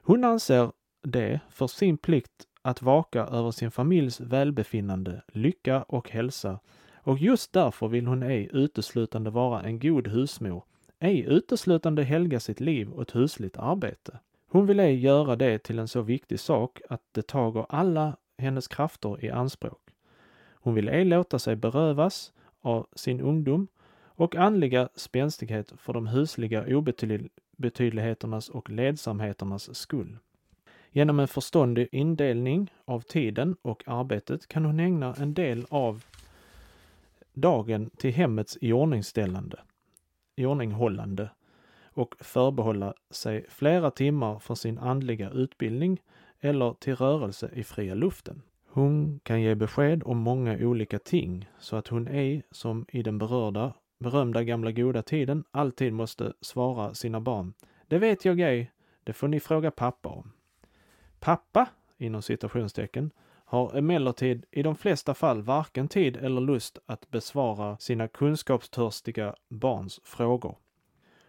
Hon 0.02 0.24
anser 0.24 0.72
det 1.02 1.40
för 1.50 1.66
sin 1.66 1.98
plikt 1.98 2.46
att 2.62 2.82
vaka 2.82 3.20
över 3.20 3.50
sin 3.50 3.70
familjs 3.70 4.20
välbefinnande, 4.20 5.22
lycka 5.32 5.82
och 5.82 6.10
hälsa 6.10 6.58
och 6.94 7.18
just 7.18 7.52
därför 7.52 7.88
vill 7.88 8.06
hon 8.06 8.22
ej 8.22 8.48
uteslutande 8.52 9.30
vara 9.30 9.62
en 9.62 9.78
god 9.78 10.08
husmor, 10.08 10.64
ej 11.00 11.20
uteslutande 11.28 12.04
helga 12.04 12.40
sitt 12.40 12.60
liv 12.60 12.94
åt 12.94 13.14
husligt 13.14 13.56
arbete. 13.56 14.18
Hon 14.50 14.66
vill 14.66 14.80
ej 14.80 15.00
göra 15.00 15.36
det 15.36 15.58
till 15.58 15.78
en 15.78 15.88
så 15.88 16.02
viktig 16.02 16.40
sak 16.40 16.80
att 16.88 17.02
det 17.12 17.26
tager 17.26 17.66
alla 17.68 18.16
hennes 18.38 18.68
krafter 18.68 19.24
i 19.24 19.30
anspråk. 19.30 19.90
Hon 20.50 20.74
vill 20.74 20.88
ej 20.88 21.04
låta 21.04 21.38
sig 21.38 21.56
berövas 21.56 22.32
av 22.60 22.86
sin 22.96 23.20
ungdom 23.20 23.68
och 24.00 24.36
andliga 24.36 24.88
spänstighet 24.94 25.72
för 25.76 25.92
de 25.92 26.06
husliga 26.06 26.76
obetydligheternas 26.76 28.48
och 28.48 28.70
ledsamheternas 28.70 29.76
skull. 29.76 30.18
Genom 30.90 31.20
en 31.20 31.28
förståndig 31.28 31.88
indelning 31.92 32.72
av 32.84 33.00
tiden 33.00 33.56
och 33.62 33.82
arbetet 33.86 34.48
kan 34.48 34.64
hon 34.64 34.80
ägna 34.80 35.14
en 35.14 35.34
del 35.34 35.66
av 35.70 36.04
dagen 37.32 37.90
till 37.90 38.12
hemmets 38.12 38.58
iordningställande, 38.60 39.60
iordninghållande 40.38 41.30
och 41.84 42.14
förbehålla 42.20 42.94
sig 43.10 43.46
flera 43.48 43.90
timmar 43.90 44.38
för 44.38 44.54
sin 44.54 44.78
andliga 44.78 45.30
utbildning 45.30 46.00
eller 46.40 46.72
till 46.72 46.96
rörelse 46.96 47.50
i 47.54 47.64
fria 47.64 47.94
luften. 47.94 48.42
Hon 48.68 49.20
kan 49.22 49.42
ge 49.42 49.54
besked 49.54 50.02
om 50.04 50.18
många 50.18 50.56
olika 50.58 50.98
ting 50.98 51.48
så 51.58 51.76
att 51.76 51.88
hon 51.88 52.08
ej, 52.08 52.42
som 52.50 52.86
i 52.88 53.02
den 53.02 53.18
berörda, 53.18 53.74
berömda 53.98 54.44
gamla 54.44 54.72
goda 54.72 55.02
tiden, 55.02 55.44
alltid 55.50 55.92
måste 55.92 56.32
svara 56.40 56.94
sina 56.94 57.20
barn. 57.20 57.54
Det 57.88 57.98
vet 57.98 58.24
jag 58.24 58.40
ej, 58.40 58.72
det 59.04 59.12
får 59.12 59.28
ni 59.28 59.40
fråga 59.40 59.70
pappa 59.70 60.08
om. 60.08 60.32
Pappa, 61.20 61.68
inom 61.96 62.22
citationstecken, 62.22 63.10
har 63.48 63.76
emellertid 63.76 64.44
i 64.50 64.62
de 64.62 64.76
flesta 64.76 65.14
fall 65.14 65.42
varken 65.42 65.88
tid 65.88 66.16
eller 66.16 66.40
lust 66.40 66.78
att 66.86 67.10
besvara 67.10 67.78
sina 67.78 68.08
kunskapstörstiga 68.08 69.34
barns 69.48 70.00
frågor. 70.04 70.56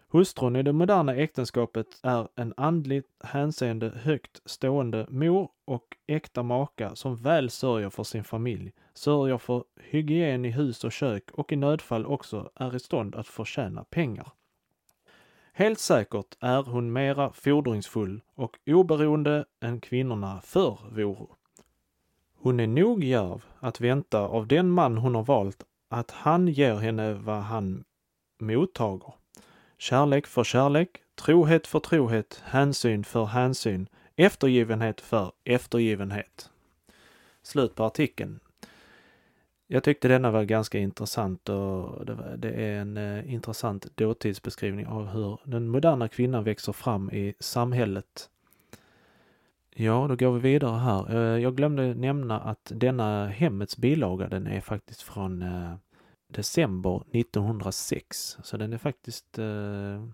Hustrun 0.08 0.56
i 0.56 0.62
det 0.62 0.72
moderna 0.72 1.14
äktenskapet 1.14 1.86
är 2.02 2.28
en 2.36 2.54
andligt 2.56 3.08
hänseende 3.24 3.92
högt 4.02 4.40
stående 4.44 5.06
mor 5.08 5.48
och 5.64 5.96
äkta 6.06 6.42
maka 6.42 6.94
som 6.94 7.16
väl 7.16 7.50
sörjer 7.50 7.90
för 7.90 8.04
sin 8.04 8.24
familj, 8.24 8.72
sörjer 8.94 9.38
för 9.38 9.64
hygien 9.80 10.44
i 10.44 10.50
hus 10.50 10.84
och 10.84 10.92
kök 10.92 11.30
och 11.30 11.52
i 11.52 11.56
nödfall 11.56 12.06
också 12.06 12.50
är 12.54 12.76
i 12.76 12.80
stånd 12.80 13.14
att 13.14 13.26
förtjäna 13.26 13.84
pengar. 13.84 14.32
Helt 15.52 15.78
säkert 15.78 16.36
är 16.40 16.62
hon 16.62 16.92
mera 16.92 17.32
fordringsfull 17.32 18.20
och 18.34 18.58
oberoende 18.66 19.44
än 19.60 19.80
kvinnorna 19.80 20.40
förr 20.40 20.78
voro. 20.90 21.36
Hon 22.42 22.60
är 22.60 22.66
nog 22.66 23.04
djärv 23.04 23.44
att 23.58 23.80
vänta 23.80 24.20
av 24.20 24.46
den 24.46 24.70
man 24.70 24.96
hon 24.96 25.14
har 25.14 25.22
valt 25.24 25.64
att 25.90 26.10
han 26.10 26.48
ger 26.48 26.74
henne 26.74 27.14
vad 27.14 27.42
han 27.42 27.84
mottager. 28.40 29.14
Kärlek 29.78 30.26
för 30.26 30.44
kärlek, 30.44 30.88
trohet 31.14 31.66
för 31.66 31.80
trohet, 31.80 32.42
hänsyn 32.44 33.04
för 33.04 33.24
hänsyn, 33.24 33.88
eftergivenhet 34.16 35.00
för 35.00 35.32
eftergivenhet. 35.44 36.50
Slut 37.42 37.74
på 37.74 37.84
artikeln. 37.84 38.40
Jag 39.66 39.84
tyckte 39.84 40.08
denna 40.08 40.30
var 40.30 40.44
ganska 40.44 40.78
intressant 40.78 41.48
och 41.48 42.06
det, 42.06 42.36
det 42.36 42.50
är 42.50 42.80
en 42.80 42.96
eh, 42.96 43.32
intressant 43.34 43.96
dåtidsbeskrivning 43.96 44.86
av 44.86 45.06
hur 45.06 45.38
den 45.44 45.68
moderna 45.68 46.08
kvinnan 46.08 46.44
växer 46.44 46.72
fram 46.72 47.10
i 47.10 47.34
samhället. 47.40 48.30
Ja, 49.80 50.06
då 50.08 50.16
går 50.16 50.32
vi 50.32 50.40
vidare 50.40 50.78
här. 50.78 51.14
Eh, 51.14 51.42
jag 51.42 51.56
glömde 51.56 51.94
nämna 51.94 52.40
att 52.40 52.72
denna 52.74 53.26
Hemmets 53.26 53.76
bilaga, 53.76 54.28
den 54.28 54.46
är 54.46 54.60
faktiskt 54.60 55.02
från 55.02 55.42
eh, 55.42 55.74
december 56.32 57.02
1906. 57.12 58.36
Så 58.42 58.56
den 58.56 58.72
är 58.72 58.78
faktiskt 58.78 59.38
eh, 59.38 60.04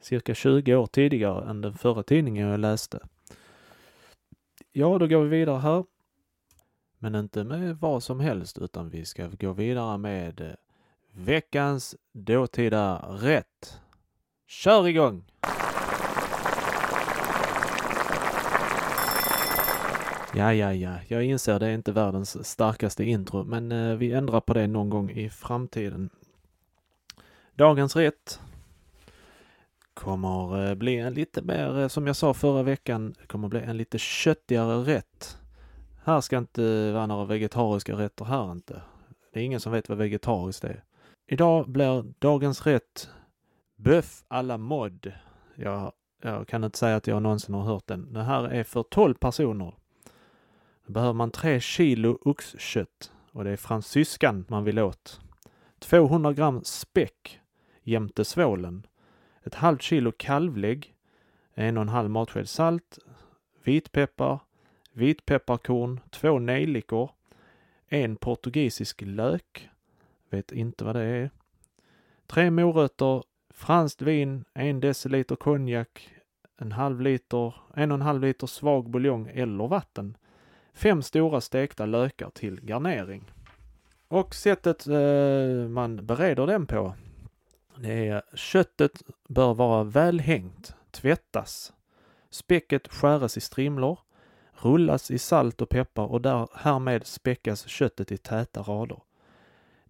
cirka 0.00 0.34
20 0.34 0.74
år 0.74 0.86
tidigare 0.86 1.50
än 1.50 1.60
den 1.60 1.74
förra 1.74 2.02
tidningen 2.02 2.48
jag 2.48 2.60
läste. 2.60 3.00
Ja, 4.72 4.98
då 4.98 5.06
går 5.06 5.22
vi 5.22 5.28
vidare 5.38 5.58
här. 5.58 5.84
Men 6.98 7.14
inte 7.14 7.44
med 7.44 7.76
vad 7.76 8.02
som 8.02 8.20
helst, 8.20 8.58
utan 8.58 8.90
vi 8.90 9.04
ska 9.04 9.26
gå 9.26 9.52
vidare 9.52 9.98
med 9.98 10.40
eh, 10.40 10.54
veckans 11.12 11.96
dåtida 12.12 12.96
rätt. 13.08 13.80
Kör 14.46 14.88
igång! 14.88 15.24
Ja, 20.36 20.54
ja, 20.54 20.72
ja, 20.72 20.98
jag 21.08 21.24
inser 21.24 21.58
det 21.58 21.66
är 21.66 21.74
inte 21.74 21.92
världens 21.92 22.48
starkaste 22.48 23.04
intro, 23.04 23.44
men 23.44 23.72
eh, 23.72 23.96
vi 23.96 24.12
ändrar 24.12 24.40
på 24.40 24.54
det 24.54 24.66
någon 24.66 24.90
gång 24.90 25.10
i 25.10 25.30
framtiden. 25.30 26.10
Dagens 27.54 27.96
rätt 27.96 28.40
kommer 29.94 30.68
eh, 30.68 30.74
bli 30.74 30.98
en 30.98 31.14
lite 31.14 31.42
mer, 31.42 31.80
eh, 31.80 31.88
som 31.88 32.06
jag 32.06 32.16
sa 32.16 32.34
förra 32.34 32.62
veckan, 32.62 33.14
kommer 33.26 33.48
bli 33.48 33.60
en 33.60 33.76
lite 33.76 33.98
köttigare 33.98 34.76
rätt. 34.76 35.38
Här 36.04 36.20
ska 36.20 36.38
inte 36.38 36.92
vara 36.92 37.06
några 37.06 37.24
vegetariska 37.24 37.92
rätter 37.92 38.24
här 38.24 38.52
inte. 38.52 38.82
Det 39.32 39.40
är 39.40 39.44
ingen 39.44 39.60
som 39.60 39.72
vet 39.72 39.88
vad 39.88 39.98
vegetariskt 39.98 40.64
är. 40.64 40.84
Idag 41.26 41.68
blir 41.68 42.04
dagens 42.18 42.66
rätt 42.66 43.08
Böff 43.76 44.24
à 44.28 44.42
la 44.42 44.56
mode. 44.56 45.14
Jag, 45.54 45.92
jag 46.22 46.48
kan 46.48 46.64
inte 46.64 46.78
säga 46.78 46.96
att 46.96 47.06
jag 47.06 47.22
någonsin 47.22 47.54
har 47.54 47.62
hört 47.62 47.86
den. 47.86 48.12
Det 48.12 48.22
här 48.22 48.44
är 48.44 48.64
för 48.64 48.82
12 48.82 49.14
personer. 49.14 49.74
Då 50.86 50.92
behöver 50.92 51.12
man 51.12 51.30
3 51.30 51.60
kilo 51.60 52.18
oxkött 52.20 53.12
och 53.32 53.44
det 53.44 53.50
är 53.50 53.56
fransyskan 53.56 54.44
man 54.48 54.64
vill 54.64 54.78
åt. 54.78 55.20
200 55.78 56.32
gram 56.32 56.60
späck 56.64 57.40
jämte 57.82 58.24
svålen. 58.24 58.86
Ett 59.42 59.54
halvt 59.54 59.82
kilo 59.82 60.12
kalvlägg. 60.12 60.94
En 61.54 61.76
och 61.76 61.82
en 61.82 61.88
halv 61.88 62.10
matsked 62.10 62.48
salt. 62.48 62.98
Vitpeppar. 63.62 64.40
Vitpepparkorn. 64.92 66.00
Två 66.10 66.38
nejlikor. 66.38 67.10
En 67.86 68.16
portugisisk 68.16 69.02
lök. 69.02 69.68
Vet 70.30 70.52
inte 70.52 70.84
vad 70.84 70.96
det 70.96 71.02
är. 71.02 71.30
Tre 72.26 72.50
morötter. 72.50 73.22
Franskt 73.50 74.02
vin. 74.02 74.44
En 74.54 74.80
deciliter 74.80 75.36
konjak. 75.36 76.10
En 76.56 76.72
halv 76.72 77.00
liter, 77.00 77.54
en 77.74 77.90
och 77.90 77.94
en 77.94 78.02
halv 78.02 78.20
liter 78.20 78.46
svag 78.46 78.90
buljong 78.90 79.30
eller 79.34 79.68
vatten. 79.68 80.16
Fem 80.74 81.02
stora 81.02 81.40
stekta 81.40 81.86
lökar 81.86 82.30
till 82.30 82.60
garnering. 82.60 83.32
Och 84.08 84.34
sättet 84.34 84.86
eh, 84.86 85.68
man 85.68 86.06
bereder 86.06 86.46
den 86.46 86.66
på, 86.66 86.94
det 87.76 88.08
är 88.08 88.22
köttet 88.34 89.02
bör 89.28 89.54
vara 89.54 89.84
välhängt, 89.84 90.74
tvättas. 90.90 91.72
Späcket 92.30 92.88
skäres 92.88 93.36
i 93.36 93.40
strimlor, 93.40 93.98
rullas 94.52 95.10
i 95.10 95.18
salt 95.18 95.62
och 95.62 95.68
peppar 95.68 96.04
och 96.04 96.20
där, 96.20 96.48
härmed 96.54 97.06
späckas 97.06 97.66
köttet 97.66 98.12
i 98.12 98.16
täta 98.16 98.60
rader. 98.60 99.00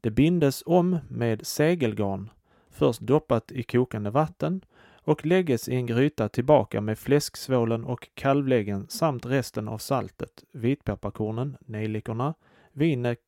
Det 0.01 0.11
bindes 0.11 0.63
om 0.67 0.99
med 1.09 1.47
segelgarn, 1.47 2.31
först 2.71 3.01
doppat 3.01 3.53
i 3.53 3.63
kokande 3.63 4.11
vatten 4.11 4.65
och 5.05 5.27
lägges 5.27 5.69
i 5.69 5.75
en 5.75 5.87
gryta 5.87 6.29
tillbaka 6.29 6.81
med 6.81 6.99
fläsksvålen 6.99 7.85
och 7.85 8.09
kalvläggen 8.15 8.89
samt 8.89 9.27
resten 9.27 9.69
av 9.69 9.79
saltet, 9.79 10.45
vitpepparkornen, 10.53 11.57
nejlikorna, 11.61 12.35
vinet, 12.73 13.19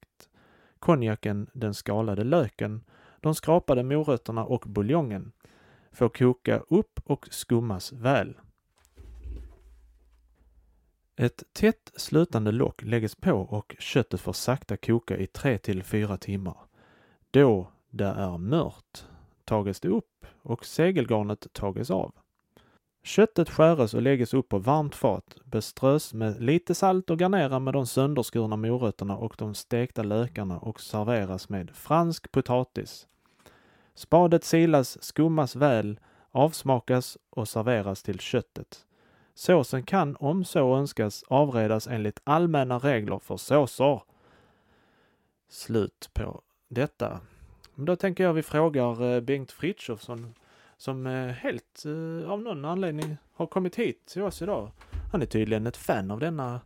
konjaken, 0.79 1.51
den 1.53 1.75
skalade 1.75 2.25
löken, 2.25 2.85
de 3.21 3.35
skrapade 3.35 3.83
morötterna 3.83 4.45
och 4.45 4.65
buljongen. 4.67 5.33
Får 5.93 6.09
koka 6.09 6.59
upp 6.59 7.01
och 7.05 7.29
skummas 7.31 7.93
väl. 7.93 8.35
Ett 11.17 11.43
tätt 11.53 11.93
slutande 11.97 12.53
lock 12.53 12.83
läggs 12.83 13.15
på 13.15 13.33
och 13.33 13.77
köttet 13.79 14.21
får 14.21 14.33
sakta 14.33 14.77
koka 14.77 15.17
i 15.17 15.27
3 15.27 15.59
till 15.59 15.83
4 15.83 16.17
timmar. 16.17 16.57
Då 17.31 17.73
det 17.91 18.05
är 18.05 18.39
mört 18.39 19.05
tages 19.47 19.81
det 19.81 19.89
upp 19.89 20.27
och 20.43 20.65
segelgarnet 20.65 21.47
tages 21.53 21.91
av. 21.91 22.13
Köttet 23.03 23.51
skäres 23.51 23.95
och 23.95 24.03
läggs 24.03 24.35
upp 24.35 24.49
på 24.49 24.59
varmt 24.59 24.95
fat, 24.95 25.37
beströs 25.45 26.15
med 26.15 26.43
lite 26.43 26.75
salt 26.75 27.11
och 27.11 27.19
garneras 27.19 27.63
med 27.63 27.75
de 27.75 27.87
sönderskurna 27.87 28.57
morötterna 28.57 29.17
och 29.17 29.35
de 29.39 29.55
stekta 29.55 30.03
lökarna 30.03 30.59
och 30.59 30.81
serveras 30.81 31.49
med 31.49 31.71
fransk 31.71 32.33
potatis. 32.33 33.07
Spadet 33.95 34.45
silas, 34.45 35.03
skummas 35.03 35.57
väl, 35.57 36.01
avsmakas 36.31 37.19
och 37.31 37.49
serveras 37.49 38.03
till 38.03 38.21
köttet. 38.21 38.87
Såsen 39.35 39.83
kan, 39.83 40.17
om 40.17 40.45
så 40.45 40.77
önskas, 40.77 41.25
avredas 41.29 41.87
enligt 41.87 42.21
allmänna 42.25 42.79
regler 42.79 43.19
för 43.19 43.37
såser. 43.37 44.03
Slut 45.49 46.11
på 46.15 46.43
detta. 46.69 47.21
Men 47.79 47.85
då 47.87 47.97
tänker 47.97 48.25
jag 48.25 48.33
vi 48.33 48.43
frågar 48.43 49.15
eh, 49.15 49.21
Bengt 49.21 49.53
Frithiofsson 49.53 50.35
som 50.77 51.07
eh, 51.07 51.27
helt 51.27 51.85
eh, 51.85 52.31
av 52.31 52.43
någon 52.43 52.65
anledning 52.65 53.17
har 53.33 53.47
kommit 53.47 53.77
hit 53.77 54.07
till 54.07 54.23
oss 54.23 54.43
idag. 54.43 54.71
Han 55.13 55.23
är 55.23 55.27
tydligen 55.27 55.67
ett 55.67 55.77
fan 55.77 56.11
av 56.11 56.21
denna 56.21 56.61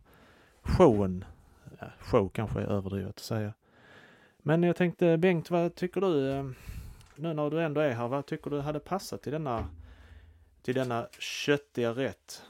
showen. 0.61 1.25
Ja, 1.79 1.87
show 1.99 2.29
kanske 2.29 2.59
är 2.59 2.65
överdrivet 2.65 3.09
att 3.09 3.19
säga. 3.19 3.53
Men 4.37 4.63
jag 4.63 4.75
tänkte 4.75 5.17
Bengt, 5.17 5.49
vad 5.49 5.75
tycker 5.75 6.01
du 6.01 6.43
nu 7.15 7.33
när 7.33 7.49
du 7.49 7.61
ändå 7.61 7.81
är 7.81 7.91
här, 7.91 8.07
vad 8.07 8.25
tycker 8.25 8.49
du 8.49 8.59
hade 8.59 8.79
passat 8.79 9.21
till 9.21 9.31
denna, 9.31 9.67
till 10.63 10.75
denna 10.75 11.07
köttiga 11.19 11.91
rätt? 11.91 12.43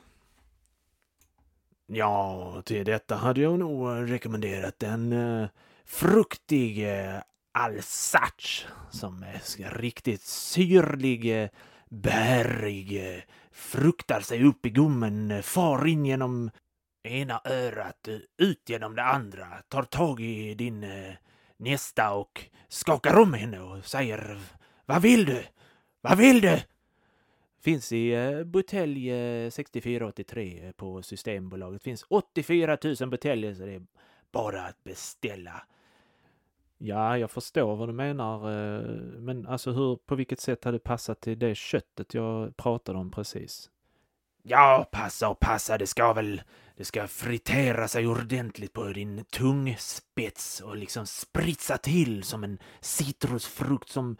Ja, 1.85 2.61
till 2.65 2.85
detta 2.85 3.15
hade 3.15 3.41
jag 3.41 3.59
nog 3.59 4.11
rekommenderat 4.11 4.83
en 4.83 5.13
uh, 5.13 5.47
fruktig 5.85 6.87
Alsace 7.53 8.67
som 8.91 9.23
är 9.23 9.77
riktigt 9.77 10.21
syrlig, 10.21 11.43
eh, 11.43 11.49
bärig, 11.89 13.15
eh, 13.15 13.21
fruktar 13.51 14.21
sig 14.21 14.43
upp 14.43 14.65
i 14.65 14.69
gommen, 14.69 15.31
eh, 15.31 15.41
far 15.41 15.87
in 15.87 16.05
genom 16.05 16.51
ena 17.03 17.41
örat, 17.45 18.07
ut 18.37 18.69
genom 18.69 18.95
det 18.95 19.03
andra, 19.03 19.47
tar 19.67 19.83
tag 19.83 20.21
i 20.21 20.53
din 20.53 20.85
nästa 21.57 22.13
och 22.13 22.45
skakar 22.67 23.19
om 23.19 23.33
henne 23.33 23.59
och 23.59 23.85
säger 23.85 24.39
Vad 24.85 25.01
vill 25.01 25.25
du? 25.25 25.43
Vad 26.01 26.17
vill 26.17 26.41
du? 26.41 26.59
Finns 27.61 27.91
i 27.91 28.15
butelj 28.45 29.11
6483 29.51 30.73
på 30.75 31.01
Systembolaget. 31.01 31.83
Finns 31.83 32.05
84 32.07 32.77
000 32.99 33.09
buteljer 33.09 33.53
så 33.53 33.65
det 33.65 33.73
är 33.73 33.85
bara 34.31 34.65
att 34.65 34.83
beställa. 34.83 35.63
Ja, 36.83 37.17
jag 37.17 37.31
förstår 37.31 37.75
vad 37.75 37.89
du 37.89 37.93
menar. 37.93 38.51
Eh, 38.51 38.81
men 39.19 39.47
alltså 39.47 39.71
hur, 39.71 39.95
på 39.95 40.15
vilket 40.15 40.39
sätt 40.39 40.63
hade 40.63 40.77
det 40.77 40.83
passat 40.83 41.21
till 41.21 41.39
det 41.39 41.55
köttet 41.55 42.13
jag 42.13 42.57
pratade 42.57 42.99
om 42.99 43.11
precis? 43.11 43.69
Ja, 44.43 44.89
passa 44.91 45.29
och 45.29 45.39
passa. 45.39 45.77
Det 45.77 45.87
ska 45.87 46.13
väl, 46.13 46.41
det 46.77 46.85
ska 46.85 47.07
fritera 47.07 47.87
sig 47.87 48.07
ordentligt 48.07 48.73
på 48.73 48.83
din 48.83 49.25
tungspets 49.31 50.61
och 50.61 50.75
liksom 50.75 51.05
spritsa 51.05 51.77
till 51.77 52.23
som 52.23 52.43
en 52.43 52.59
citrusfrukt 52.79 53.89
som 53.89 54.17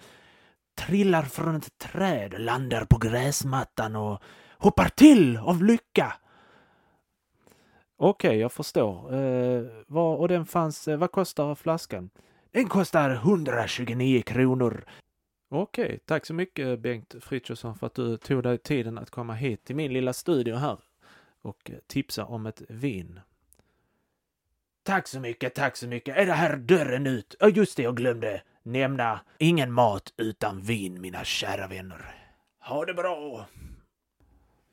trillar 0.77 1.23
från 1.23 1.55
ett 1.55 1.77
träd, 1.77 2.35
landar 2.37 2.85
på 2.85 2.97
gräsmattan 2.97 3.95
och 3.95 4.21
hoppar 4.57 4.89
till 4.89 5.37
av 5.37 5.63
lycka. 5.63 6.13
Okej, 7.97 8.29
okay, 8.29 8.39
jag 8.39 8.51
förstår. 8.51 9.13
Eh, 9.15 9.63
vad, 9.87 10.19
och 10.19 10.27
den 10.27 10.45
fanns, 10.45 10.87
eh, 10.87 10.97
vad 10.97 11.11
kostar 11.11 11.55
flaskan? 11.55 12.09
Den 12.51 12.69
kostar 12.69 13.09
129 13.11 14.21
kronor. 14.21 14.85
Okej, 15.49 15.99
tack 16.05 16.25
så 16.25 16.33
mycket 16.33 16.79
Bengt 16.79 17.15
Frithiofsson 17.21 17.75
för 17.75 17.87
att 17.87 17.93
du 17.93 18.17
tog 18.17 18.43
dig 18.43 18.57
tiden 18.57 18.97
att 18.97 19.09
komma 19.09 19.33
hit 19.33 19.63
till 19.63 19.75
min 19.75 19.93
lilla 19.93 20.13
studio 20.13 20.55
här 20.55 20.77
och 21.41 21.71
tipsa 21.87 22.25
om 22.25 22.45
ett 22.45 22.61
vin. 22.69 23.19
Tack 24.83 25.07
så 25.07 25.19
mycket, 25.19 25.55
tack 25.55 25.77
så 25.77 25.87
mycket. 25.87 26.17
Är 26.17 26.25
det 26.25 26.33
här 26.33 26.57
dörren 26.57 27.07
ut? 27.07 27.35
Ja, 27.39 27.49
just 27.49 27.77
det, 27.77 27.83
jag 27.83 27.95
glömde 27.95 28.41
nämna. 28.63 29.19
Ingen 29.37 29.71
mat 29.71 30.13
utan 30.17 30.61
vin, 30.61 31.01
mina 31.01 31.23
kära 31.23 31.67
vänner. 31.67 32.15
Ha 32.59 32.85
det 32.85 32.93
bra! 32.93 33.45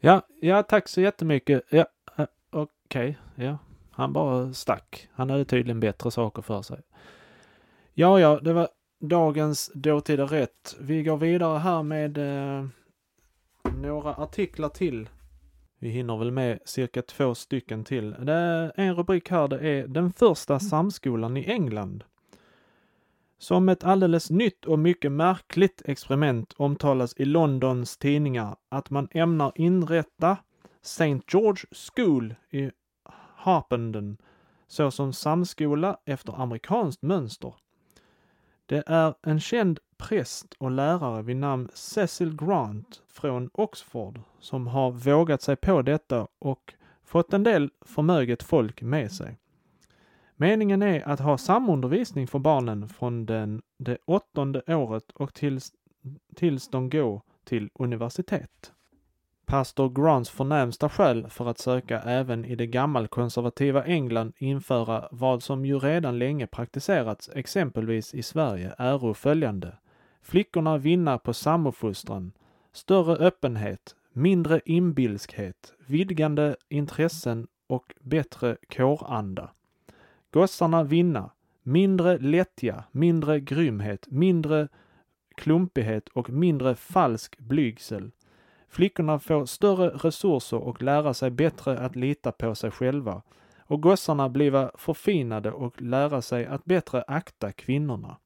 Ja, 0.01 0.23
ja, 0.41 0.63
tack 0.63 0.89
så 0.89 1.01
jättemycket. 1.01 1.63
Ja, 1.71 1.87
uh, 2.19 2.27
okej, 2.51 3.19
okay, 3.35 3.47
ja. 3.47 3.59
Han 3.91 4.13
bara 4.13 4.55
stack. 4.55 5.09
Han 5.13 5.31
hade 5.31 5.45
tydligen 5.45 5.81
bättre 5.81 6.11
saker 6.11 6.43
för 6.43 6.63
sig. 6.63 6.81
Ja, 8.01 8.21
ja, 8.21 8.41
det 8.41 8.53
var 8.53 8.69
dagens 9.01 9.71
dåtida 9.75 10.25
rätt. 10.25 10.77
Vi 10.81 11.03
går 11.03 11.17
vidare 11.17 11.59
här 11.59 11.83
med 11.83 12.19
eh, 12.19 12.67
några 13.83 14.15
artiklar 14.15 14.69
till. 14.69 15.09
Vi 15.79 15.89
hinner 15.89 16.17
väl 16.17 16.31
med 16.31 16.59
cirka 16.65 17.03
två 17.03 17.35
stycken 17.35 17.85
till. 17.85 18.11
Det 18.11 18.33
är 18.33 18.73
en 18.75 18.95
rubrik 18.95 19.31
här, 19.31 19.49
det 19.49 19.69
är 19.69 19.87
den 19.87 20.13
första 20.13 20.61
samskolan 20.61 21.37
i 21.37 21.45
England. 21.45 22.05
Som 23.39 23.69
ett 23.69 23.85
alldeles 23.85 24.31
nytt 24.31 24.65
och 24.65 24.79
mycket 24.79 25.13
märkligt 25.13 25.83
experiment 25.85 26.55
omtalas 26.57 27.15
i 27.17 27.25
Londons 27.25 27.97
tidningar 27.97 28.57
att 28.69 28.91
man 28.91 29.09
ämnar 29.11 29.53
inrätta 29.55 30.37
St. 30.83 31.21
George 31.33 31.65
School 31.73 32.35
i 32.51 32.71
Harpenden 33.37 34.17
såsom 34.69 35.13
samskola 35.13 35.99
efter 36.05 36.41
amerikanskt 36.43 37.03
mönster. 37.03 37.55
Det 38.69 38.83
är 38.87 39.15
en 39.23 39.41
känd 39.41 39.79
präst 39.97 40.55
och 40.59 40.71
lärare 40.71 41.23
vid 41.23 41.37
namn 41.37 41.69
Cecil 41.75 42.37
Grant 42.37 43.03
från 43.09 43.51
Oxford 43.53 44.21
som 44.41 44.67
har 44.67 44.91
vågat 44.91 45.43
sig 45.43 45.57
på 45.57 45.83
detta 45.83 46.27
och 46.39 46.75
fått 47.05 47.33
en 47.33 47.43
del 47.43 47.71
förmöget 47.81 48.43
folk 48.43 48.83
med 48.83 49.13
sig. 49.13 49.39
Meningen 50.37 50.83
är 50.83 51.09
att 51.09 51.21
ha 51.21 51.39
samundervisning 51.39 52.27
för 52.27 52.39
barnen 52.39 52.89
från 52.89 53.27
den, 53.27 53.63
det 53.79 53.99
åttonde 54.05 54.63
året 54.67 55.11
och 55.11 55.35
tills, 55.35 55.73
tills 56.35 56.69
de 56.69 56.91
går 56.91 57.23
till 57.45 57.71
universitet. 57.75 58.73
Pastor 59.49 59.89
Grants 59.89 60.31
förnämsta 60.31 60.89
skäl 60.89 61.27
för 61.31 61.49
att 61.49 61.59
söka 61.59 62.01
även 62.01 62.45
i 62.45 62.55
det 62.55 62.67
gammalkonservativa 62.67 63.85
England 63.85 64.33
införa 64.39 65.09
vad 65.11 65.43
som 65.43 65.67
ju 65.67 65.79
redan 65.79 66.19
länge 66.19 66.47
praktiserats 66.47 67.31
exempelvis 67.35 68.15
i 68.15 68.23
Sverige 68.23 68.75
är 68.79 69.15
följande. 69.15 69.77
Flickorna 70.23 70.79
vinna 70.79 71.19
på 71.19 71.35
samofostran, 71.35 72.33
större 72.73 73.17
öppenhet, 73.17 73.97
mindre 74.13 74.61
inbilskhet, 74.65 75.73
vidgande 75.87 76.57
intressen 76.69 77.47
och 77.67 77.95
bättre 78.01 78.57
kåranda. 78.77 79.51
Gossarna 80.31 80.83
vinna, 80.83 81.31
mindre 81.63 82.19
lättja, 82.19 82.85
mindre 82.93 83.41
grymhet, 83.41 84.07
mindre 84.09 84.69
klumpighet 85.35 86.09
och 86.09 86.31
mindre 86.31 86.75
falsk 86.75 87.39
blygsel. 87.39 88.11
Flickorna 88.69 89.19
får 89.19 89.47
större 89.47 89.89
resurser 89.89 90.57
och 90.57 90.83
lära 90.83 91.15
sig 91.15 91.31
bättre 91.31 91.79
att 91.79 91.97
lita 91.97 92.33
på 92.33 92.55
sig 92.55 92.71
själva 92.71 93.23
och 93.59 93.83
gossarna 93.83 94.29
bliva 94.29 94.71
förfinade 94.75 95.53
och 95.53 95.83
lära 95.83 96.23
sig 96.23 96.47
att 96.47 96.65
bättre 96.65 97.05
akta 97.07 97.53
kvinnorna. 97.53 98.17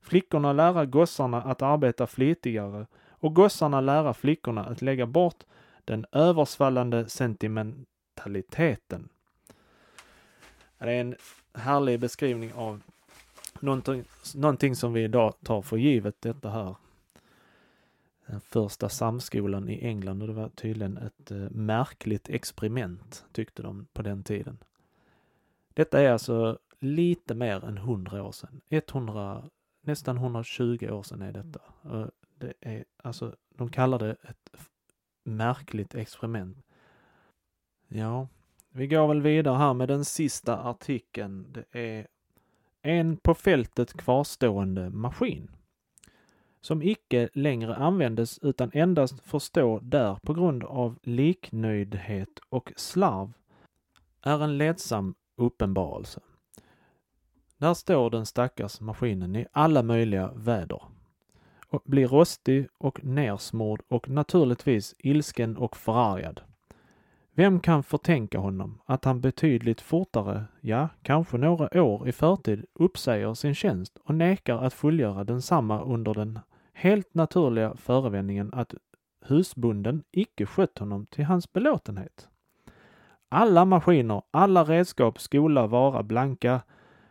Flickorna 0.00 0.52
lära 0.52 0.86
gossarna 0.86 1.42
att 1.42 1.62
arbeta 1.62 2.06
flitigare 2.06 2.86
och 3.10 3.34
gossarna 3.34 3.80
lära 3.80 4.14
flickorna 4.14 4.64
att 4.64 4.82
lägga 4.82 5.06
bort 5.06 5.44
den 5.84 6.06
översvallande 6.12 7.08
sentimentaliteten. 7.08 9.08
Det 10.78 10.92
är 10.92 11.00
en 11.00 11.16
härlig 11.54 12.00
beskrivning 12.00 12.52
av 12.52 12.80
någonting, 13.60 14.04
någonting 14.34 14.76
som 14.76 14.92
vi 14.92 15.04
idag 15.04 15.34
tar 15.44 15.62
för 15.62 15.76
givet, 15.76 16.16
detta 16.20 16.50
här. 16.50 16.74
Den 18.28 18.40
första 18.40 18.88
samskolan 18.88 19.68
i 19.68 19.86
England 19.86 20.22
och 20.22 20.28
det 20.28 20.34
var 20.34 20.48
tydligen 20.48 20.96
ett 20.96 21.30
eh, 21.30 21.50
märkligt 21.50 22.28
experiment, 22.28 23.26
tyckte 23.32 23.62
de 23.62 23.86
på 23.92 24.02
den 24.02 24.24
tiden. 24.24 24.58
Detta 25.74 26.00
är 26.00 26.10
alltså 26.10 26.58
lite 26.78 27.34
mer 27.34 27.64
än 27.64 27.76
100 27.76 28.22
år 28.22 28.32
sedan. 28.32 28.60
100, 28.70 29.44
nästan 29.80 30.16
120 30.16 30.88
år 30.90 31.02
sedan 31.02 31.22
är 31.22 31.32
detta. 31.32 31.60
Det 32.38 32.52
är, 32.60 32.84
alltså, 32.96 33.36
de 33.54 33.70
kallar 33.70 33.98
det 33.98 34.16
ett 34.22 34.50
märkligt 35.24 35.94
experiment. 35.94 36.58
Ja, 37.88 38.28
vi 38.68 38.86
går 38.86 39.08
väl 39.08 39.22
vidare 39.22 39.56
här 39.56 39.74
med 39.74 39.88
den 39.88 40.04
sista 40.04 40.58
artikeln. 40.58 41.52
Det 41.52 41.64
är 41.80 42.06
en 42.82 43.16
på 43.16 43.34
fältet 43.34 43.92
kvarstående 43.92 44.90
maskin 44.90 45.50
som 46.60 46.82
icke 46.82 47.28
längre 47.32 47.76
användes 47.76 48.38
utan 48.38 48.70
endast 48.74 49.20
får 49.20 49.38
stå 49.38 49.78
där 49.82 50.14
på 50.22 50.34
grund 50.34 50.64
av 50.64 50.98
liknöjdhet 51.02 52.38
och 52.48 52.72
slarv 52.76 53.32
är 54.22 54.44
en 54.44 54.58
ledsam 54.58 55.14
uppenbarelse. 55.36 56.20
Där 57.58 57.74
står 57.74 58.10
den 58.10 58.26
stackars 58.26 58.80
maskinen 58.80 59.36
i 59.36 59.46
alla 59.52 59.82
möjliga 59.82 60.32
väder 60.34 60.82
och 61.68 61.82
blir 61.84 62.08
rostig 62.08 62.68
och 62.78 63.04
nersmord 63.04 63.82
och 63.88 64.08
naturligtvis 64.08 64.94
ilsken 64.98 65.56
och 65.56 65.76
förargad. 65.76 66.40
Vem 67.32 67.60
kan 67.60 67.82
förtänka 67.82 68.38
honom 68.38 68.80
att 68.84 69.04
han 69.04 69.20
betydligt 69.20 69.80
fortare, 69.80 70.44
ja, 70.60 70.88
kanske 71.02 71.38
några 71.38 71.82
år 71.82 72.08
i 72.08 72.12
förtid 72.12 72.64
uppsäger 72.74 73.34
sin 73.34 73.54
tjänst 73.54 73.98
och 74.04 74.14
nekar 74.14 74.58
att 74.58 74.74
fullgöra 74.74 75.24
densamma 75.24 75.82
under 75.82 76.14
den 76.14 76.38
helt 76.78 77.14
naturliga 77.14 77.74
förevändningen 77.76 78.50
att 78.52 78.74
husbunden 79.26 80.02
icke 80.10 80.46
skött 80.46 80.78
honom 80.78 81.06
till 81.06 81.24
hans 81.24 81.52
belåtenhet. 81.52 82.28
Alla 83.28 83.64
maskiner, 83.64 84.22
alla 84.30 84.64
redskap 84.64 85.20
skola 85.20 85.66
vara 85.66 86.02
blanka, 86.02 86.60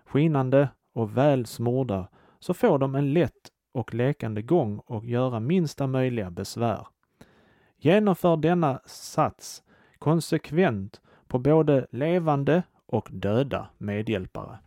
skinande 0.06 0.70
och 0.94 1.18
väl 1.18 1.46
smorda, 1.46 2.08
så 2.40 2.54
får 2.54 2.80
de 2.80 2.96
en 2.96 3.14
lätt 3.14 3.52
och 3.74 3.94
lekande 3.94 4.42
gång 4.42 4.80
och 4.80 5.06
göra 5.06 5.40
minsta 5.40 5.88
möjliga 5.88 6.32
besvär. 6.32 6.88
Genomför 7.78 8.38
denna 8.38 8.82
sats 8.86 9.64
konsekvent 10.00 11.02
på 11.28 11.40
både 11.40 11.88
levande 11.92 12.64
och 12.86 13.10
döda 13.12 13.70
medhjälpare. 13.78 14.58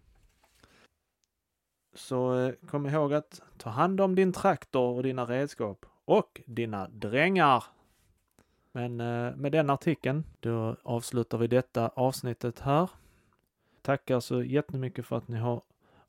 Så 1.95 2.39
eh, 2.39 2.55
kom 2.67 2.87
ihåg 2.87 3.15
att 3.15 3.43
ta 3.57 3.71
hand 3.71 4.01
om 4.01 4.15
din 4.15 4.33
traktor 4.33 4.97
och 4.97 5.03
dina 5.03 5.25
redskap 5.25 5.87
och 6.05 6.41
dina 6.47 6.89
drängar. 6.89 7.65
Men 8.73 9.01
eh, 9.01 9.37
med 9.37 9.53
den 9.53 9.71
artikeln, 9.71 10.25
då 10.41 10.77
avslutar 10.83 11.39
vi 11.39 11.47
detta 11.47 11.89
avsnittet 11.89 12.61
här. 12.61 12.91
Tackar 13.83 14.21
så 14.21 14.43
jättemycket 14.43 15.07
för 15.07 15.17
att 15.17 15.29
ni 15.29 15.39
har 15.39 15.63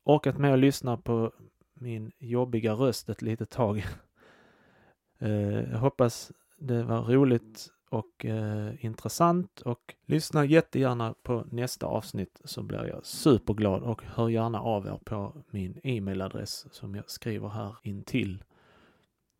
orkat 0.04 0.38
med 0.38 0.52
att 0.52 0.58
lyssna 0.58 0.96
på 0.96 1.32
min 1.74 2.12
jobbiga 2.18 2.72
röst 2.72 3.08
ett 3.08 3.22
litet 3.22 3.50
tag. 3.50 3.86
Eh, 5.18 5.70
jag 5.70 5.78
hoppas 5.78 6.32
det 6.58 6.82
var 6.82 7.02
roligt 7.02 7.68
och 7.92 8.26
eh, 8.26 8.84
intressant 8.84 9.60
och 9.60 9.94
lyssna 10.06 10.44
jättegärna 10.44 11.14
på 11.22 11.44
nästa 11.50 11.86
avsnitt 11.86 12.40
så 12.44 12.62
blir 12.62 12.84
jag 12.86 13.06
superglad 13.06 13.82
och 13.82 14.02
hör 14.04 14.28
gärna 14.28 14.60
av 14.60 14.86
er 14.86 15.00
på 15.04 15.32
min 15.50 15.80
e-mailadress 15.82 16.66
som 16.74 16.94
jag 16.94 17.10
skriver 17.10 17.48
här 17.48 17.76
intill. 17.82 18.44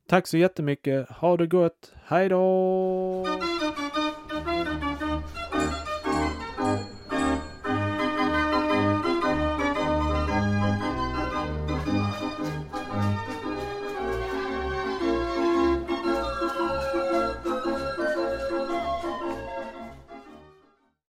Tack 0.09 0.27
så 0.27 0.37
jättemycket. 0.37 1.09
Ha 1.09 1.37
det 1.37 1.47
gott. 1.47 1.93
Hej 2.05 2.29
då! 2.29 3.27